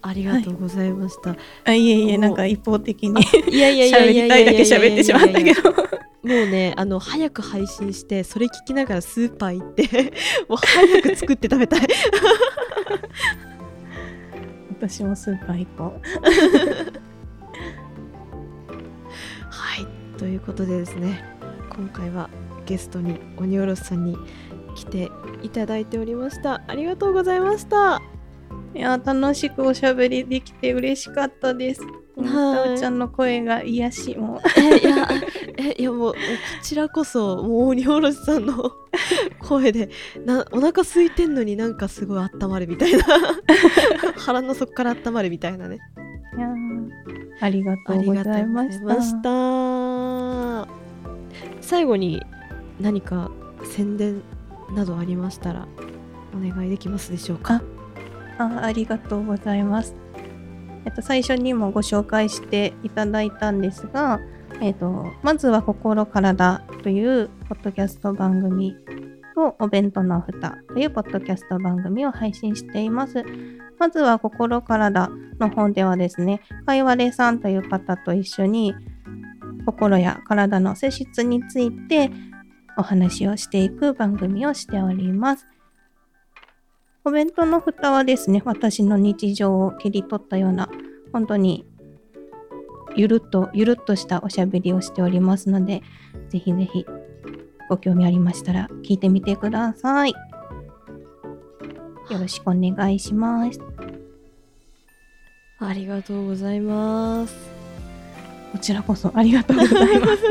[0.02, 5.72] ありがとうございました、あいえいえおなんか一方的にいやいやいや喋いやりたいだけ喋ってしまったけど。
[5.72, 10.12] もうねあの早く配信してそれ聞きながらスーパー行って
[10.48, 11.80] もう早く作って食べたい。
[14.70, 15.84] 私もスーパー行こ
[19.50, 19.86] はい
[20.18, 21.24] ということでですね
[21.70, 22.28] 今回は
[22.66, 24.18] ゲストに鬼おろしさんに
[24.74, 25.10] 来て
[25.42, 26.60] いただいておりました。
[26.66, 27.96] ありがとうございました。
[27.96, 28.15] う。
[28.76, 31.80] いや楽しくおしゃべりできて嬉しかったです。
[31.82, 32.24] はい。
[32.68, 34.40] たおちゃんの声が癒しも。
[34.58, 35.08] えいや
[35.58, 36.18] えいやもうこ
[36.62, 38.70] ちらこそもう鬼おろしさんの
[39.40, 39.88] 声で
[40.24, 43.04] なお腹空いてんのになんかすごい温まるみたいな。
[44.16, 45.78] 腹の底から温まるみたいなね。
[46.36, 46.54] いやー
[47.40, 48.30] ありがとうございました。
[48.32, 49.22] ありがとうございまし
[50.66, 50.68] た。
[51.62, 52.22] 最後に
[52.80, 53.30] 何か
[53.64, 54.22] 宣伝
[54.74, 55.66] などありましたら
[56.34, 57.62] お願いできますでしょうか？
[58.38, 59.94] あありがとうございます。
[60.84, 64.20] えっと、最初にもご紹介していただいたんですが、
[64.60, 68.76] えっと、まずは心体というポッドキャスト番組
[69.34, 73.24] とお弁当の蓋というポッドキャスト番組を配信しています。
[73.78, 78.74] まずは心体の方ではですね、かいわれさんという方と一緒に
[79.66, 82.10] 心や体の性質について
[82.78, 85.46] お話をしていく番組をしております。
[87.06, 90.68] お弁当の蓋はですね、私の日常を切り取ったような、
[91.12, 91.64] 本当に
[92.96, 95.84] ゆるっと、ゆるっとしたおしゃべりをしておりますので、
[96.30, 96.84] ぜひぜひ
[97.68, 100.10] ご興味ありましたら聞いてみてください。
[100.10, 100.16] よ
[102.18, 103.60] ろしくお願いします。
[105.60, 107.34] ありがとうございます
[108.52, 110.22] こちらこそありがとうございます。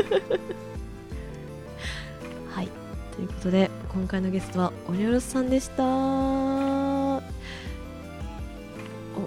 [3.16, 5.84] はいということで今回のゲストは鬼おろしさんでした。
[5.84, 7.22] お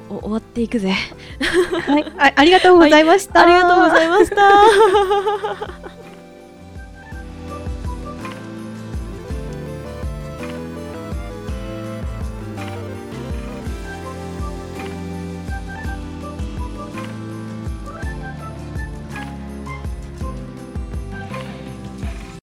[0.09, 0.93] お終わっていくぜ。
[1.87, 3.41] はい、あありがとうございました。
[3.43, 5.98] ありがとうございました